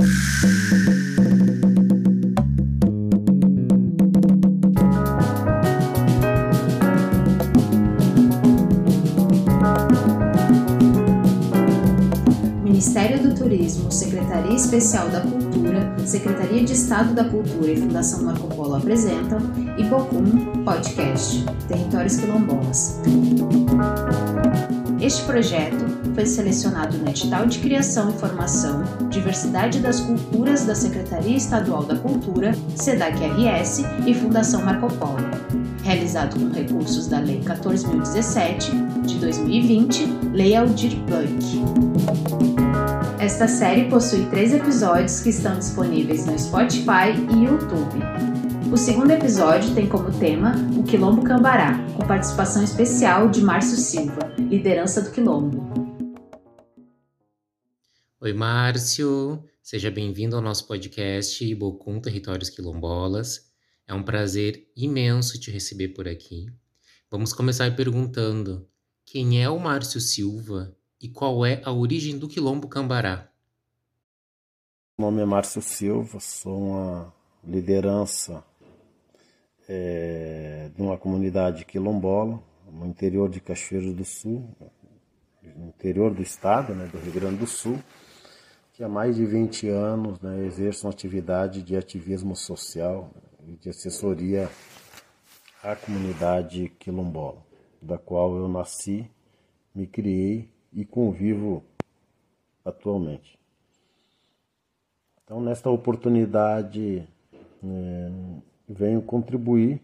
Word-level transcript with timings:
thank 0.00 0.97
Turismo, 13.48 13.90
Secretaria 13.90 14.54
Especial 14.54 15.08
da 15.08 15.22
Cultura, 15.22 15.96
Secretaria 16.04 16.62
de 16.62 16.74
Estado 16.74 17.14
da 17.14 17.24
Cultura 17.24 17.72
e 17.72 17.80
Fundação 17.80 18.22
Marco 18.24 18.46
Polo 18.54 18.74
apresentam 18.74 19.38
Ibocum 19.78 20.64
Podcast 20.64 21.46
Territórios 21.66 22.16
Quilombolas. 22.16 23.00
Este 25.00 25.22
projeto 25.22 25.82
foi 26.14 26.26
selecionado 26.26 26.98
no 26.98 27.08
edital 27.08 27.46
de 27.46 27.58
Criação 27.60 28.10
e 28.10 28.12
Formação 28.18 28.84
Diversidade 29.08 29.80
das 29.80 30.00
Culturas 30.00 30.66
da 30.66 30.74
Secretaria 30.74 31.36
Estadual 31.36 31.84
da 31.84 31.96
Cultura, 31.96 32.52
SEDAC-RS 32.76 33.82
e 34.06 34.12
Fundação 34.12 34.62
Marco 34.62 34.92
Polo, 34.96 35.30
realizado 35.82 36.38
com 36.38 36.52
recursos 36.52 37.06
da 37.06 37.18
Lei 37.18 37.40
14.017 37.40 39.06
de 39.06 39.14
2020, 39.14 40.04
Lei 40.34 40.54
Aldir 40.54 40.98
Blanc. 41.06 42.67
Esta 43.20 43.48
série 43.48 43.90
possui 43.90 44.30
três 44.30 44.54
episódios 44.54 45.20
que 45.20 45.30
estão 45.30 45.58
disponíveis 45.58 46.24
no 46.24 46.38
Spotify 46.38 47.10
e 47.34 47.46
YouTube. 47.46 47.98
O 48.72 48.76
segundo 48.76 49.10
episódio 49.10 49.74
tem 49.74 49.88
como 49.88 50.16
tema 50.20 50.52
o 50.78 50.84
Quilombo 50.84 51.24
Cambará, 51.24 51.84
com 51.96 52.06
participação 52.06 52.62
especial 52.62 53.28
de 53.28 53.42
Márcio 53.42 53.76
Silva, 53.76 54.32
liderança 54.38 55.02
do 55.02 55.10
Quilombo. 55.10 55.68
Oi, 58.20 58.32
Márcio. 58.32 59.42
Seja 59.60 59.90
bem-vindo 59.90 60.36
ao 60.36 60.42
nosso 60.42 60.68
podcast 60.68 61.44
Ibocum 61.44 62.00
Territórios 62.00 62.48
Quilombolas. 62.48 63.50
É 63.84 63.92
um 63.92 64.02
prazer 64.04 64.70
imenso 64.76 65.40
te 65.40 65.50
receber 65.50 65.88
por 65.88 66.06
aqui. 66.06 66.46
Vamos 67.10 67.32
começar 67.32 67.74
perguntando: 67.74 68.68
quem 69.04 69.42
é 69.42 69.50
o 69.50 69.58
Márcio 69.58 70.00
Silva 70.00 70.77
e 71.00 71.08
qual 71.08 71.44
é 71.44 71.62
a 71.64 71.72
origem 71.72 72.18
do 72.18 72.28
Quilombo 72.28 72.68
Cambará? 72.68 73.28
Meu 74.98 75.10
nome 75.10 75.22
é 75.22 75.24
Márcio 75.24 75.62
Silva, 75.62 76.18
sou 76.18 76.58
uma 76.58 77.14
liderança 77.44 78.44
é, 79.68 80.70
de 80.74 80.82
uma 80.82 80.98
comunidade 80.98 81.64
quilombola 81.64 82.42
no 82.70 82.86
interior 82.86 83.28
de 83.28 83.40
Cachoeiro 83.40 83.92
do 83.92 84.04
Sul, 84.04 84.48
no 85.56 85.68
interior 85.68 86.12
do 86.12 86.20
estado, 86.20 86.74
né, 86.74 86.86
do 86.86 86.98
Rio 86.98 87.12
Grande 87.12 87.36
do 87.36 87.46
Sul 87.46 87.78
que 88.78 88.84
há 88.84 88.88
mais 88.88 89.16
de 89.16 89.26
20 89.26 89.68
anos 89.70 90.20
né, 90.20 90.46
exerço 90.46 90.86
uma 90.86 90.92
atividade 90.92 91.64
de 91.64 91.76
ativismo 91.76 92.36
social 92.36 93.10
e 93.44 93.56
de 93.56 93.70
assessoria 93.70 94.48
à 95.64 95.74
comunidade 95.74 96.68
quilombola, 96.78 97.44
da 97.82 97.98
qual 97.98 98.36
eu 98.36 98.46
nasci, 98.46 99.10
me 99.74 99.84
criei 99.84 100.48
e 100.72 100.84
convivo 100.84 101.62
atualmente. 102.64 103.38
Então, 105.24 105.40
nesta 105.40 105.70
oportunidade, 105.70 107.06
é, 107.62 108.10
venho 108.68 109.02
contribuir 109.02 109.80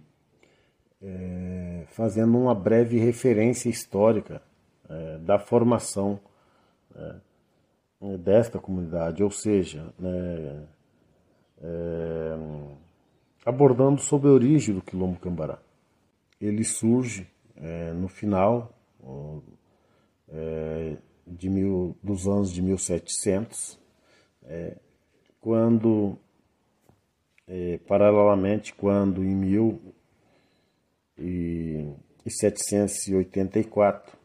é, 1.02 1.84
fazendo 1.88 2.38
uma 2.38 2.54
breve 2.54 2.98
referência 2.98 3.68
histórica 3.68 4.40
é, 4.88 5.18
da 5.18 5.38
formação 5.38 6.18
é, 6.94 8.16
desta 8.18 8.58
comunidade, 8.58 9.22
ou 9.22 9.30
seja, 9.30 9.92
né, 9.98 10.66
é, 11.62 12.36
abordando 13.44 14.00
sobre 14.00 14.28
a 14.28 14.32
origem 14.32 14.74
do 14.74 14.82
quilombo 14.82 15.18
Cambará. 15.18 15.58
Ele 16.40 16.64
surge 16.64 17.26
é, 17.56 17.92
no 17.92 18.08
final 18.08 18.72
é, 20.28 20.96
de 21.26 21.48
mil, 21.48 21.96
dos 22.02 22.26
anos 22.26 22.52
de 22.52 22.60
1700, 22.62 23.78
é, 24.44 24.76
quando, 25.40 26.18
é, 27.46 27.78
paralelamente, 27.86 28.74
quando 28.74 29.24
em 29.24 29.34
1784 32.24 34.16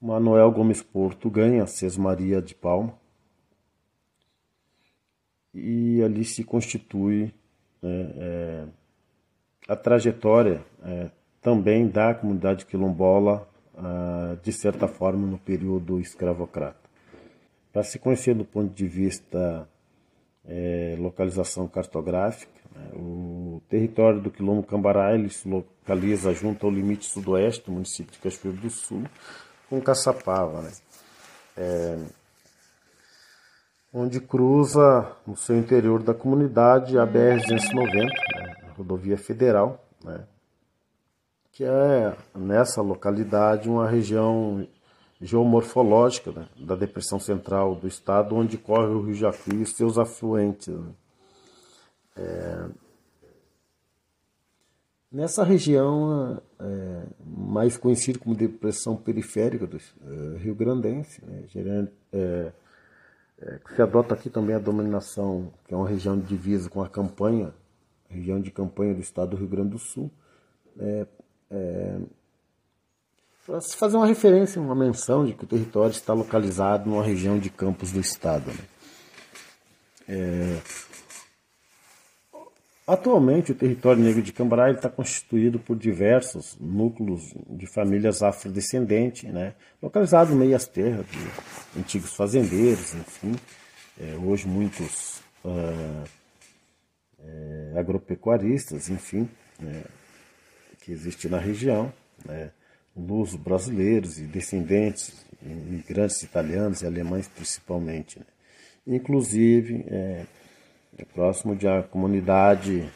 Manuel 0.00 0.50
Gomes 0.50 0.82
Porto 0.82 1.30
ganha 1.30 1.66
Sesmaria 1.66 2.42
de 2.42 2.54
Palma 2.54 2.98
e 5.54 6.02
ali 6.02 6.24
se 6.24 6.44
constitui 6.44 7.32
né, 7.80 8.12
é, 8.16 8.66
a 9.68 9.74
trajetória 9.74 10.64
é, 10.82 11.10
também 11.40 11.88
da 11.88 12.14
comunidade 12.14 12.66
quilombola, 12.66 13.48
de 14.42 14.52
certa 14.52 14.88
forma, 14.88 15.26
no 15.26 15.38
período 15.38 16.00
escravocrata. 16.00 16.86
Para 17.72 17.82
se 17.82 17.98
conhecer 17.98 18.34
do 18.34 18.44
ponto 18.44 18.72
de 18.72 18.86
vista 18.86 19.68
é, 20.46 20.96
localização 20.98 21.68
cartográfica, 21.68 22.52
né, 22.74 22.90
o 22.94 23.60
território 23.68 24.20
do 24.20 24.30
Quilombo 24.30 24.62
Cambará 24.62 25.14
ele 25.14 25.28
se 25.28 25.48
localiza 25.48 26.32
junto 26.32 26.64
ao 26.64 26.72
limite 26.72 27.04
sudoeste 27.06 27.66
do 27.66 27.72
município 27.72 28.12
de 28.12 28.18
Cachoeiro 28.18 28.58
do 28.58 28.70
Sul, 28.70 29.04
com 29.68 29.80
Caçapava, 29.80 30.62
né? 30.62 30.72
É, 31.56 31.98
onde 33.92 34.20
cruza 34.20 35.10
no 35.26 35.36
seu 35.36 35.56
interior 35.56 36.02
da 36.02 36.14
comunidade 36.14 36.98
a 36.98 37.06
BR-290, 37.06 37.94
né, 37.94 38.54
a 38.68 38.72
rodovia 38.72 39.16
federal, 39.16 39.84
né, 40.04 40.24
que 41.56 41.64
é 41.64 42.14
nessa 42.34 42.82
localidade 42.82 43.66
uma 43.66 43.88
região 43.88 44.68
geomorfológica 45.18 46.30
né, 46.30 46.46
da 46.60 46.76
depressão 46.76 47.18
central 47.18 47.74
do 47.74 47.88
estado, 47.88 48.36
onde 48.36 48.58
corre 48.58 48.88
o 48.88 49.00
Rio 49.00 49.14
Jacuí 49.14 49.62
e 49.62 49.66
seus 49.66 49.96
afluentes. 49.96 50.68
Né. 50.68 50.92
É, 52.14 52.68
Nessa 55.10 55.44
região 55.44 56.42
é, 56.60 57.06
mais 57.24 57.78
conhecida 57.78 58.18
como 58.18 58.36
depressão 58.36 58.94
periférica 58.94 59.66
do 59.66 59.78
é, 59.78 60.36
Rio 60.36 60.54
Grandense, 60.54 61.24
né, 61.24 61.44
gerando, 61.48 61.90
é, 62.12 62.52
é, 63.38 63.60
se 63.74 63.80
adota 63.80 64.12
aqui 64.12 64.28
também 64.28 64.54
a 64.54 64.58
dominação, 64.58 65.50
que 65.66 65.72
é 65.72 65.76
uma 65.76 65.88
região 65.88 66.18
de 66.18 66.26
divisa 66.26 66.68
com 66.68 66.82
a 66.82 66.88
campanha, 66.88 67.54
região 68.10 68.38
de 68.38 68.50
campanha 68.50 68.92
do 68.92 69.00
estado 69.00 69.30
do 69.30 69.36
Rio 69.38 69.48
Grande 69.48 69.70
do 69.70 69.78
Sul, 69.78 70.10
é, 71.50 71.98
se 73.60 73.76
fazer 73.76 73.96
uma 73.96 74.06
referência, 74.06 74.60
uma 74.60 74.74
menção 74.74 75.24
de 75.24 75.32
que 75.32 75.44
o 75.44 75.46
território 75.46 75.92
está 75.92 76.12
localizado 76.12 76.90
numa 76.90 77.02
região 77.02 77.38
de 77.38 77.50
campos 77.50 77.92
do 77.92 78.00
estado. 78.00 78.50
Né. 78.50 78.64
É, 80.08 80.60
Atualmente, 82.86 83.50
o 83.50 83.54
território 83.54 84.00
negro 84.00 84.22
de 84.22 84.32
Cambará 84.32 84.70
está 84.70 84.88
constituído 84.88 85.58
por 85.58 85.76
diversos 85.76 86.56
núcleos 86.60 87.34
de 87.50 87.66
famílias 87.66 88.22
afrodescendentes, 88.22 89.28
né, 89.28 89.54
localizados 89.82 90.32
no 90.32 90.38
meio 90.38 90.52
das 90.52 90.68
terras 90.68 91.04
de 91.06 91.80
antigos 91.80 92.14
fazendeiros, 92.14 92.94
enfim, 92.94 93.34
é, 94.00 94.14
hoje 94.24 94.46
muitos 94.46 95.20
uh, 95.44 96.04
agropecuaristas, 97.76 98.88
enfim, 98.88 99.28
né, 99.58 99.82
que 100.86 100.92
existem 100.92 101.28
na 101.28 101.38
região, 101.38 101.92
né, 102.24 102.52
lusos 102.96 103.34
brasileiros 103.34 104.20
e 104.20 104.22
descendentes, 104.22 105.26
imigrantes 105.42 106.22
italianos 106.22 106.80
e 106.80 106.86
alemães 106.86 107.26
principalmente. 107.26 108.20
Né. 108.20 108.24
Inclusive, 108.86 109.84
é, 109.88 110.24
é 110.96 111.04
próximo 111.04 111.56
de 111.56 111.66
uma 111.66 111.82
comunidade 111.82 112.88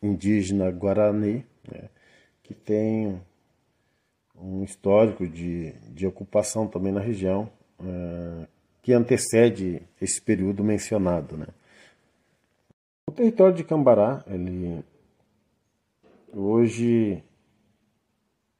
indígena 0.00 0.70
Guarani, 0.70 1.44
né, 1.68 1.88
que 2.44 2.54
tem 2.54 3.20
um 4.40 4.62
histórico 4.62 5.26
de, 5.26 5.72
de 5.92 6.06
ocupação 6.06 6.68
também 6.68 6.92
na 6.92 7.00
região, 7.00 7.50
é, 7.80 8.46
que 8.80 8.92
antecede 8.92 9.82
esse 10.00 10.22
período 10.22 10.62
mencionado. 10.62 11.36
Né. 11.36 11.48
O 13.08 13.12
território 13.12 13.56
de 13.56 13.64
Cambará, 13.64 14.22
ele 14.28 14.84
hoje 16.32 17.22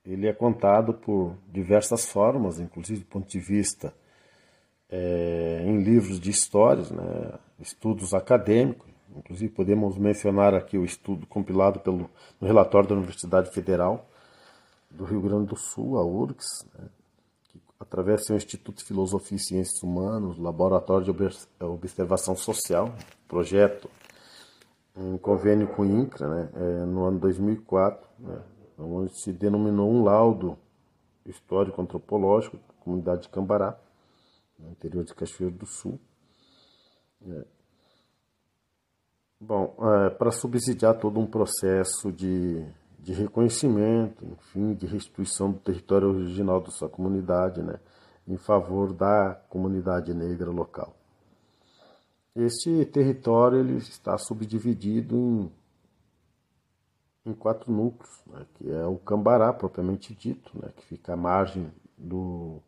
ele 0.04 0.26
é 0.26 0.32
contado 0.32 0.92
por 0.92 1.34
diversas 1.50 2.06
formas, 2.06 2.60
inclusive 2.60 3.00
do 3.00 3.06
ponto 3.06 3.28
de 3.28 3.38
vista 3.38 3.94
é, 4.90 5.62
em 5.64 5.82
livros 5.82 6.20
de 6.20 6.30
histórias, 6.30 6.90
né, 6.90 7.38
estudos 7.58 8.12
acadêmicos. 8.12 8.92
Inclusive, 9.16 9.52
podemos 9.52 9.96
mencionar 9.96 10.54
aqui 10.54 10.76
o 10.76 10.84
estudo 10.84 11.26
compilado 11.26 11.80
pelo 11.80 12.10
no 12.40 12.46
relatório 12.46 12.88
da 12.88 12.94
Universidade 12.94 13.50
Federal 13.50 14.08
do 14.90 15.04
Rio 15.04 15.20
Grande 15.20 15.46
do 15.46 15.56
Sul, 15.56 15.98
a 15.98 16.04
URGS, 16.04 16.66
né, 16.74 16.86
que 17.44 17.60
através 17.80 18.26
do 18.26 18.34
Instituto 18.34 18.78
de 18.78 18.84
Filosofia 18.84 19.36
e 19.36 19.40
Ciências 19.40 19.82
Humanas, 19.82 20.36
Laboratório 20.36 21.12
de 21.12 21.64
Observação 21.64 22.36
Social, 22.36 22.94
projeto 23.26 23.88
um 24.96 25.18
convênio 25.18 25.66
com 25.68 25.82
o 25.82 25.86
INCRA, 25.86 26.28
né, 26.28 26.48
é, 26.54 26.84
no 26.84 27.04
ano 27.04 27.18
2004, 27.18 28.06
né, 28.18 28.38
onde 28.78 29.18
se 29.20 29.32
denominou 29.32 29.90
um 29.90 30.02
laudo 30.02 30.58
histórico 31.24 31.80
antropológico 31.80 32.56
da 32.56 32.74
comunidade 32.80 33.22
de 33.22 33.28
Cambará, 33.28 33.78
no 34.58 34.70
interior 34.70 35.04
de 35.04 35.14
Cachoeiro 35.14 35.54
do 35.54 35.66
Sul. 35.66 35.98
É. 37.26 37.44
Bom, 39.40 39.76
é, 39.78 40.10
para 40.10 40.30
subsidiar 40.30 40.98
todo 40.98 41.18
um 41.20 41.26
processo 41.26 42.10
de, 42.12 42.64
de 42.98 43.12
reconhecimento, 43.12 44.24
enfim, 44.24 44.74
de 44.74 44.86
restituição 44.86 45.50
do 45.50 45.58
território 45.58 46.08
original 46.08 46.60
da 46.60 46.70
sua 46.70 46.88
comunidade, 46.88 47.62
né, 47.62 47.78
em 48.26 48.38
favor 48.38 48.92
da 48.92 49.34
comunidade 49.48 50.14
negra 50.14 50.50
local. 50.50 50.94
Este 52.34 52.84
território 52.86 53.60
ele 53.60 53.76
está 53.76 54.16
subdividido 54.18 55.14
em, 55.14 55.52
em 57.26 57.32
quatro 57.32 57.72
núcleos, 57.72 58.22
né, 58.26 58.46
que 58.54 58.70
é 58.70 58.84
o 58.84 58.96
Cambará, 58.96 59.52
propriamente 59.52 60.14
dito, 60.14 60.50
né, 60.60 60.70
que 60.76 60.84
fica 60.84 61.14
à 61.14 61.16
margem 61.16 61.72
do 61.96 62.60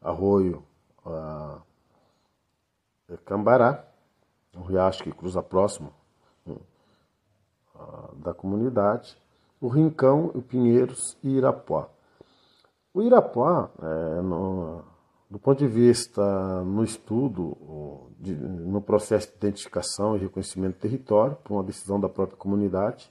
arroio 0.00 0.64
a, 1.04 1.58
é 3.08 3.16
Cambará, 3.18 3.84
um 4.54 4.62
riacho 4.62 5.02
que 5.02 5.12
cruza 5.12 5.42
próximo 5.42 5.92
né, 6.44 6.56
a, 7.74 8.10
da 8.14 8.34
comunidade, 8.34 9.16
o 9.60 9.68
Rincão, 9.68 10.30
o 10.34 10.42
Pinheiros 10.42 11.16
e 11.22 11.36
Irapuá. 11.36 11.88
O 12.92 13.02
Irapuá, 13.02 13.70
é, 13.80 14.22
no, 14.22 14.82
do 15.30 15.38
ponto 15.38 15.58
de 15.58 15.68
vista 15.68 16.64
no 16.64 16.82
estudo, 16.82 17.56
de, 18.18 18.34
no 18.34 18.80
processo 18.80 19.28
de 19.28 19.36
identificação 19.36 20.16
e 20.16 20.20
reconhecimento 20.20 20.76
do 20.76 20.80
território, 20.80 21.36
por 21.44 21.54
uma 21.54 21.62
decisão 21.62 22.00
da 22.00 22.08
própria 22.08 22.36
comunidade, 22.36 23.10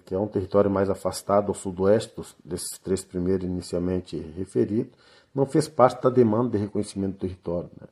que 0.00 0.14
é 0.14 0.18
um 0.18 0.26
território 0.26 0.70
mais 0.70 0.88
afastado 0.90 1.48
ao 1.48 1.54
sudoeste 1.54 2.14
dos, 2.16 2.36
desses 2.44 2.78
três 2.78 3.04
primeiros 3.04 3.44
inicialmente 3.44 4.16
referidos, 4.36 4.92
não 5.34 5.46
fez 5.46 5.68
parte 5.68 6.02
da 6.02 6.10
demanda 6.10 6.50
de 6.50 6.58
reconhecimento 6.58 7.14
do 7.14 7.18
território. 7.20 7.70
Né? 7.80 7.88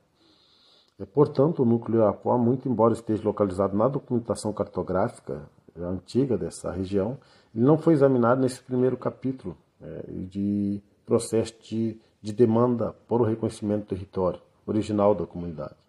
É, 1.00 1.05
portanto, 1.05 1.62
o 1.62 1.64
núcleo 1.64 2.00
Irapuá, 2.00 2.37
muito 2.37 2.69
embora 2.69 2.93
esteja 2.93 3.23
localizado 3.25 3.76
na 3.76 3.88
documentação 3.88 4.52
cartográfica 4.52 5.49
antiga 5.79 6.37
dessa 6.37 6.70
região, 6.70 7.17
ele 7.55 7.64
não 7.64 7.79
foi 7.79 7.94
examinado 7.94 8.41
nesse 8.41 8.62
primeiro 8.62 8.97
capítulo 8.97 9.56
é, 9.81 10.05
de 10.11 10.82
processo 11.06 11.55
de 11.62 11.99
de 12.23 12.32
demanda 12.32 12.94
por 13.08 13.20
o 13.20 13.25
reconhecimento 13.25 13.85
do 13.85 13.88
território 13.88 14.41
original 14.67 15.14
da 15.14 15.26
comunidade. 15.26 15.79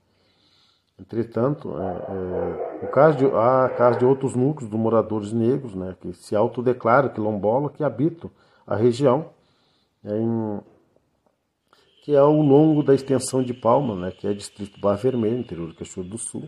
Entretanto, 1.01 1.75
é, 1.77 2.83
é, 2.83 2.85
o 2.85 2.91
caso 2.91 3.17
de, 3.17 3.25
há 3.25 3.69
casos 3.75 3.97
de 3.97 4.05
outros 4.05 4.35
núcleos 4.35 4.69
de 4.69 4.77
moradores 4.77 5.33
negros 5.33 5.73
né, 5.73 5.95
que 5.99 6.13
se 6.13 6.35
autodeclaram 6.35 7.09
quilombola 7.09 7.71
que 7.71 7.83
habitam 7.83 8.29
a 8.67 8.75
região, 8.75 9.29
é, 10.05 10.15
em, 10.15 10.61
que 12.03 12.13
é 12.13 12.19
ao 12.19 12.33
longo 12.33 12.83
da 12.83 12.93
extensão 12.93 13.41
de 13.41 13.53
Palma, 13.53 13.95
né, 13.95 14.11
que 14.11 14.27
é 14.27 14.33
distrito 14.33 14.79
Bar 14.79 14.95
Vermelho, 14.95 15.39
interior 15.39 15.67
do 15.67 15.75
Cachoeiro 15.75 16.11
do 16.11 16.17
Sul. 16.19 16.47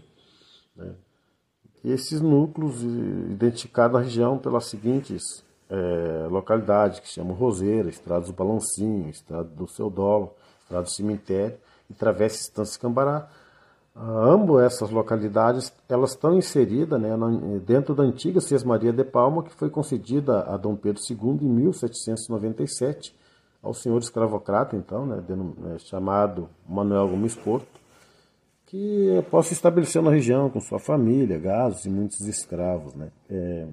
Né. 0.75 0.93
Esses 1.83 2.21
núcleos 2.21 2.83
identificados 2.83 3.97
na 3.97 4.03
região 4.03 4.37
pelas 4.37 4.69
seguintes 4.69 5.43
é, 5.67 6.27
localidades 6.29 6.99
que 6.99 7.09
chamam 7.09 7.33
Roseira, 7.33 7.89
Estrada 7.89 8.21
dos 8.21 8.31
Balancinhos, 8.31 9.17
Estrada 9.17 9.49
do 9.49 9.67
Seu 9.67 9.89
Dolo, 9.89 10.35
Estrada 10.61 10.83
do 10.83 10.91
Cemitério 10.91 11.57
e 11.89 11.93
Travessa 11.93 12.35
Estância 12.37 12.79
Cambará. 12.79 13.27
Ah, 13.95 14.31
ambas 14.31 14.63
essas 14.73 14.89
localidades 14.89 15.71
elas 15.87 16.11
estão 16.11 16.35
inseridas 16.35 16.99
né, 16.99 17.09
dentro 17.65 17.93
da 17.93 18.01
antiga 18.03 18.41
Sesmaria 18.41 18.91
de 18.91 19.03
Palma, 19.03 19.43
que 19.43 19.53
foi 19.53 19.69
concedida 19.69 20.41
a 20.41 20.57
Dom 20.57 20.75
Pedro 20.75 21.01
II 21.07 21.37
em 21.41 21.49
1797 21.49 23.15
ao 23.61 23.73
senhor 23.73 23.97
escravocrata, 23.99 24.75
então, 24.75 25.05
né, 25.05 25.23
né, 25.29 25.77
chamado 25.79 26.49
Manuel 26.67 27.07
Gomes 27.07 27.35
Porto, 27.35 27.79
que 28.65 29.23
possa 29.29 29.53
estabelecer 29.53 30.01
na 30.01 30.11
região 30.11 30.49
com 30.49 30.59
sua 30.59 30.79
família, 30.79 31.37
gazos 31.37 31.85
e 31.85 31.89
muitos 31.89 32.19
escravos. 32.27 32.93
Né. 32.95 33.09
É, 33.29 33.67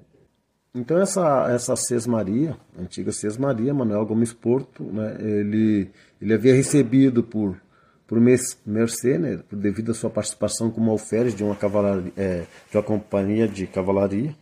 então 0.73 0.97
essa 0.97 1.51
essa 1.51 1.75
Sesmaria, 1.75 2.55
antiga 2.79 3.11
Sesmaria, 3.11 3.73
Manuel 3.73 4.05
Gomes 4.05 4.31
Porto, 4.31 4.83
né, 4.83 5.17
ele 5.19 5.89
ele 6.21 6.33
havia 6.33 6.53
recebido 6.53 7.23
por 7.23 7.59
por 8.11 8.19
Mercê, 8.19 9.17
né, 9.17 9.41
devido 9.49 9.91
à 9.91 9.93
sua 9.93 10.09
participação 10.09 10.69
como 10.69 10.91
alferes 10.91 11.33
de 11.33 11.45
uma 11.45 11.55
cavalaria, 11.55 12.11
é, 12.17 12.45
de 12.69 12.75
uma 12.75 12.83
companhia 12.83 13.47
de 13.47 13.65
cavalaria 13.65 14.35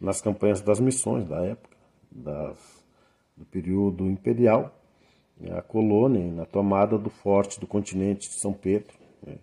nas 0.00 0.22
campanhas 0.22 0.62
das 0.62 0.80
missões 0.80 1.28
da 1.28 1.44
época, 1.44 1.76
das, 2.10 2.56
do 3.36 3.44
período 3.44 4.06
imperial, 4.06 4.74
né, 5.38 5.54
a 5.54 5.60
colônia 5.60 6.32
na 6.32 6.46
tomada 6.46 6.96
do 6.96 7.10
forte 7.10 7.60
do 7.60 7.66
continente 7.66 8.26
de 8.26 8.40
São 8.40 8.54
Pedro. 8.54 8.94
Né, 9.22 9.34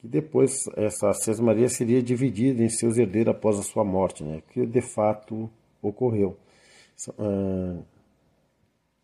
que 0.00 0.08
depois 0.08 0.64
essa 0.74 1.12
sesmaria 1.12 1.68
seria 1.68 2.02
dividida 2.02 2.62
em 2.62 2.70
seus 2.70 2.96
herdeiros 2.96 3.34
após 3.34 3.58
a 3.58 3.62
sua 3.62 3.84
morte, 3.84 4.24
né? 4.24 4.40
que 4.50 4.64
de 4.64 4.80
fato 4.80 5.50
ocorreu. 5.82 6.38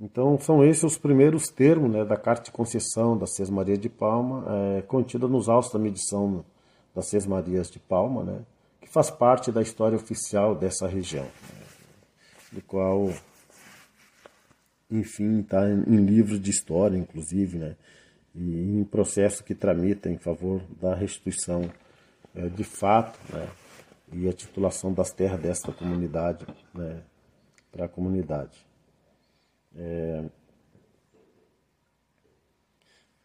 Então 0.01 0.39
são 0.39 0.65
esses 0.65 0.83
os 0.83 0.99
primeiros 0.99 1.49
termos 1.49 1.91
né, 1.91 2.05
da 2.05 2.17
carta 2.17 2.45
de 2.45 2.51
concessão 2.51 3.17
da 3.17 3.27
Sesmaria 3.27 3.79
de 3.79 3.89
Palma, 3.89 4.45
é, 4.79 4.83
contida 4.83 5.29
nos 5.29 5.49
autos 5.49 5.73
da 5.73 5.79
medição 5.79 6.45
das 6.95 7.07
Sesmarias 7.07 7.71
de 7.71 7.79
Palma, 7.79 8.25
né, 8.25 8.41
que 8.81 8.89
faz 8.89 9.11
parte 9.11 9.53
da 9.53 9.63
história 9.63 9.97
oficial 9.97 10.55
dessa 10.55 10.87
região, 10.87 11.25
né, 11.25 11.67
do 12.53 12.63
qual, 12.63 13.09
enfim, 14.91 15.41
está 15.41 15.69
em 15.69 16.05
livros 16.05 16.41
de 16.41 16.51
história, 16.51 16.97
inclusive, 16.97 17.59
né, 17.59 17.77
e 18.35 18.81
em 18.81 18.85
processo 18.85 19.45
que 19.45 19.55
tramita 19.55 20.11
em 20.11 20.19
favor 20.19 20.61
da 20.81 20.95
restituição 20.95 21.71
é, 22.35 22.49
de 22.49 22.65
fato 22.65 23.19
né, 23.33 23.49
e 24.13 24.29
a 24.29 24.33
titulação 24.33 24.93
das 24.93 25.13
terras 25.13 25.41
desta 25.41 25.73
comunidade 25.73 26.45
né, 26.75 27.01
para 27.71 27.87
a 27.87 27.89
comunidade. 27.89 28.74
É... 29.77 30.25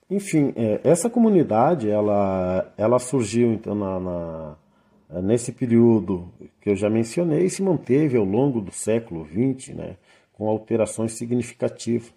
Enfim, 0.09 0.53
é, 0.55 0.81
essa 0.83 1.09
comunidade 1.09 1.89
ela, 1.89 2.73
ela 2.75 2.97
surgiu 2.97 3.53
então 3.53 3.75
na, 3.75 3.99
na, 3.99 5.21
nesse 5.21 5.51
período 5.51 6.31
que 6.59 6.69
eu 6.71 6.75
já 6.75 6.89
mencionei 6.89 7.45
e 7.45 7.49
se 7.49 7.61
manteve 7.61 8.17
ao 8.17 8.23
longo 8.25 8.59
do 8.59 8.71
século 8.71 9.25
XX, 9.25 9.75
né, 9.75 9.97
com 10.33 10.49
alterações 10.49 11.13
significativas. 11.13 12.11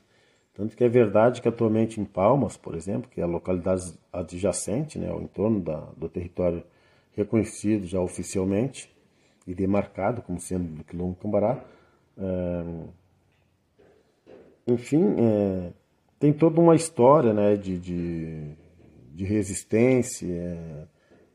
Tanto 0.54 0.76
que 0.76 0.84
é 0.84 0.88
verdade 0.88 1.42
que 1.42 1.48
atualmente 1.48 2.00
em 2.00 2.04
Palmas, 2.04 2.56
por 2.56 2.74
exemplo, 2.74 3.10
que 3.10 3.20
é 3.20 3.24
a 3.24 3.26
localidade 3.26 3.98
adjacente 4.12 4.98
né, 4.98 5.10
ao 5.10 5.20
entorno 5.20 5.60
da, 5.60 5.80
do 5.96 6.08
território 6.08 6.62
reconhecido 7.14 7.86
já 7.86 8.00
oficialmente 8.00 8.90
e 9.46 9.54
demarcado 9.54 10.22
como 10.22 10.40
sendo 10.40 10.76
do 10.76 10.84
Quilombo 10.84 11.16
Cambará, 11.16 11.62
é, 12.16 12.64
enfim, 14.66 15.16
é, 15.18 15.72
tem 16.18 16.32
toda 16.32 16.60
uma 16.60 16.74
história 16.74 17.32
né, 17.32 17.56
de, 17.56 17.78
de, 17.78 18.54
de 19.14 19.24
resistência, 19.24 20.26
é, 20.26 20.84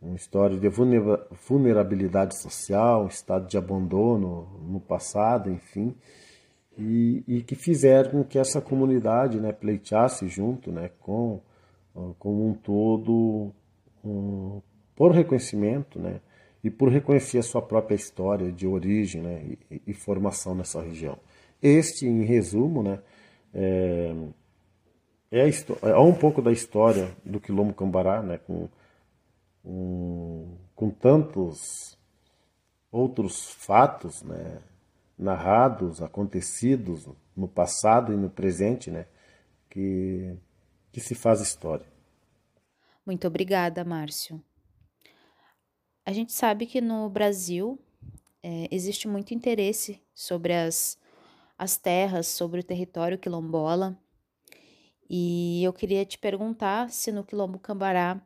uma 0.01 0.15
história 0.15 0.57
de 0.57 0.69
vulnerabilidade 0.69 2.39
social, 2.39 3.03
um 3.03 3.07
estado 3.07 3.47
de 3.47 3.57
abandono 3.57 4.47
no 4.67 4.79
passado, 4.79 5.49
enfim 5.49 5.95
e, 6.77 7.23
e 7.27 7.41
que 7.41 7.55
fizeram 7.55 8.11
com 8.11 8.23
que 8.23 8.37
essa 8.37 8.61
comunidade 8.61 9.39
né, 9.39 9.51
pleiteasse 9.51 10.27
junto 10.27 10.71
né, 10.71 10.91
com, 10.99 11.41
com 12.19 12.49
um 12.49 12.53
todo 12.53 13.51
um, 14.05 14.61
por 14.95 15.11
reconhecimento 15.11 15.99
né, 15.99 16.21
e 16.63 16.69
por 16.69 16.89
reconhecer 16.89 17.39
a 17.39 17.43
sua 17.43 17.61
própria 17.61 17.95
história 17.95 18.51
de 18.51 18.67
origem 18.67 19.21
né, 19.21 19.43
e, 19.71 19.81
e 19.87 19.93
formação 19.93 20.53
nessa 20.53 20.81
região. 20.81 21.17
Este, 21.61 22.05
em 22.05 22.23
resumo, 22.23 22.83
né, 22.83 22.99
é, 23.53 24.13
é, 25.31 25.49
é, 25.49 25.97
um 25.97 26.13
pouco 26.13 26.41
da 26.41 26.51
história 26.51 27.15
do 27.23 27.39
Quilombo 27.39 27.73
Cambará, 27.73 28.21
né, 28.21 28.37
com, 28.37 28.69
um, 29.63 30.57
com 30.75 30.89
tantos 30.89 31.97
outros 32.91 33.51
fatos, 33.51 34.21
né, 34.23 34.61
narrados, 35.17 36.01
acontecidos 36.01 37.07
no 37.35 37.47
passado 37.47 38.13
e 38.13 38.17
no 38.17 38.29
presente, 38.29 38.89
né, 38.89 39.05
que, 39.69 40.35
que 40.91 41.01
se 41.01 41.15
faz 41.15 41.41
história. 41.41 41.85
Muito 43.05 43.27
obrigada, 43.27 43.83
Márcio. 43.83 44.43
A 46.05 46.13
gente 46.13 46.31
sabe 46.31 46.65
que 46.65 46.79
no 46.79 47.09
Brasil 47.09 47.79
é, 48.41 48.67
existe 48.71 49.07
muito 49.07 49.33
interesse 49.33 50.01
sobre 50.13 50.53
as, 50.53 50.97
as 51.57 51.77
terras, 51.77 52.27
sobre 52.27 52.59
o 52.59 52.63
território 52.63 53.17
quilombola. 53.17 53.97
E 55.09 55.63
eu 55.63 55.73
queria 55.73 56.05
te 56.05 56.17
perguntar 56.17 56.89
se 56.89 57.11
no 57.11 57.23
Quilombo 57.23 57.57
Cambará 57.59 58.21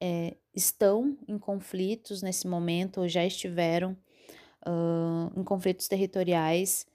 é, 0.00 0.36
estão 0.54 1.16
em 1.26 1.38
conflitos 1.38 2.22
nesse 2.22 2.46
momento 2.46 3.00
ou 3.00 3.08
já 3.08 3.24
estiveram 3.24 3.96
uh, 4.66 5.38
em 5.38 5.42
conflitos 5.42 5.88
territoriais 5.88 6.86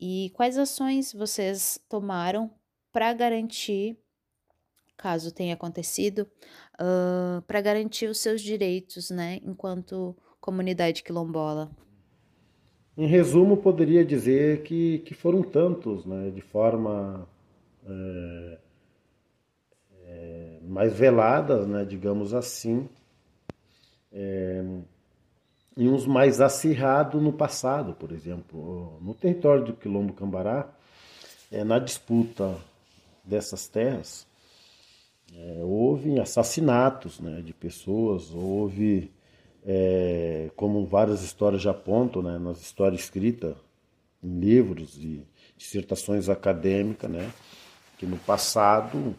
e 0.00 0.30
quais 0.34 0.58
ações 0.58 1.12
vocês 1.12 1.78
tomaram 1.88 2.50
para 2.92 3.12
garantir, 3.12 3.96
caso 4.96 5.32
tenha 5.32 5.54
acontecido, 5.54 6.28
uh, 6.74 7.42
para 7.42 7.60
garantir 7.60 8.06
os 8.06 8.18
seus 8.18 8.40
direitos, 8.40 9.10
né, 9.10 9.40
enquanto 9.42 10.16
comunidade 10.40 11.02
quilombola? 11.02 11.70
Em 12.96 13.06
resumo, 13.06 13.56
poderia 13.56 14.04
dizer 14.04 14.62
que, 14.62 15.00
que 15.00 15.14
foram 15.14 15.42
tantos, 15.42 16.06
né, 16.06 16.30
de 16.30 16.40
forma 16.40 17.26
é, 17.86 18.58
é, 20.04 20.58
mais 20.62 20.92
velada, 20.92 21.66
né, 21.66 21.84
digamos 21.84 22.32
assim, 22.32 22.88
é, 24.12 24.62
e 25.76 25.88
uns 25.88 26.06
mais 26.06 26.40
acirrados 26.40 27.20
no 27.20 27.32
passado, 27.32 27.94
por 27.94 28.12
exemplo. 28.12 28.98
No 29.02 29.12
território 29.12 29.64
do 29.64 29.72
Quilombo 29.74 30.12
Cambará, 30.12 30.68
é, 31.50 31.64
na 31.64 31.78
disputa 31.78 32.56
dessas 33.24 33.66
terras, 33.66 34.26
é, 35.34 35.62
houve 35.64 36.20
assassinatos 36.20 37.18
né, 37.18 37.42
de 37.42 37.52
pessoas, 37.52 38.30
houve, 38.30 39.10
é, 39.64 40.50
como 40.56 40.84
várias 40.84 41.22
histórias 41.22 41.62
já 41.62 41.70
apontam, 41.70 42.22
né, 42.22 42.38
nas 42.38 42.60
histórias 42.60 43.00
escritas 43.00 43.56
em 44.22 44.38
livros 44.38 44.96
e 44.98 45.26
dissertações 45.56 46.28
acadêmicas, 46.28 47.10
né, 47.10 47.32
que 47.98 48.06
no 48.06 48.18
passado 48.18 49.14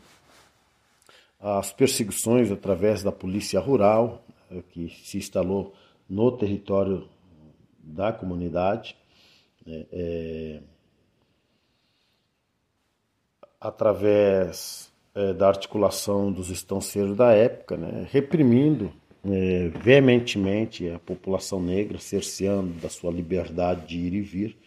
as 1.39 1.71
perseguições 1.73 2.51
através 2.51 3.03
da 3.03 3.11
polícia 3.11 3.59
rural, 3.59 4.23
né, 4.49 4.63
que 4.69 4.89
se 5.03 5.17
instalou 5.17 5.73
no 6.07 6.31
território 6.31 7.07
da 7.79 8.13
comunidade, 8.13 8.95
é, 9.67 10.61
através 13.59 14.91
é, 15.15 15.33
da 15.33 15.47
articulação 15.47 16.31
dos 16.31 16.49
estanceiros 16.49 17.17
da 17.17 17.31
época, 17.31 17.77
né, 17.77 18.07
reprimindo 18.11 18.93
é, 19.25 19.69
veementemente 19.69 20.87
a 20.89 20.99
população 20.99 21.61
negra, 21.61 21.97
cerceando 21.97 22.73
da 22.79 22.89
sua 22.89 23.11
liberdade 23.11 23.87
de 23.87 23.97
ir 23.97 24.13
e 24.13 24.21
vir, 24.21 24.57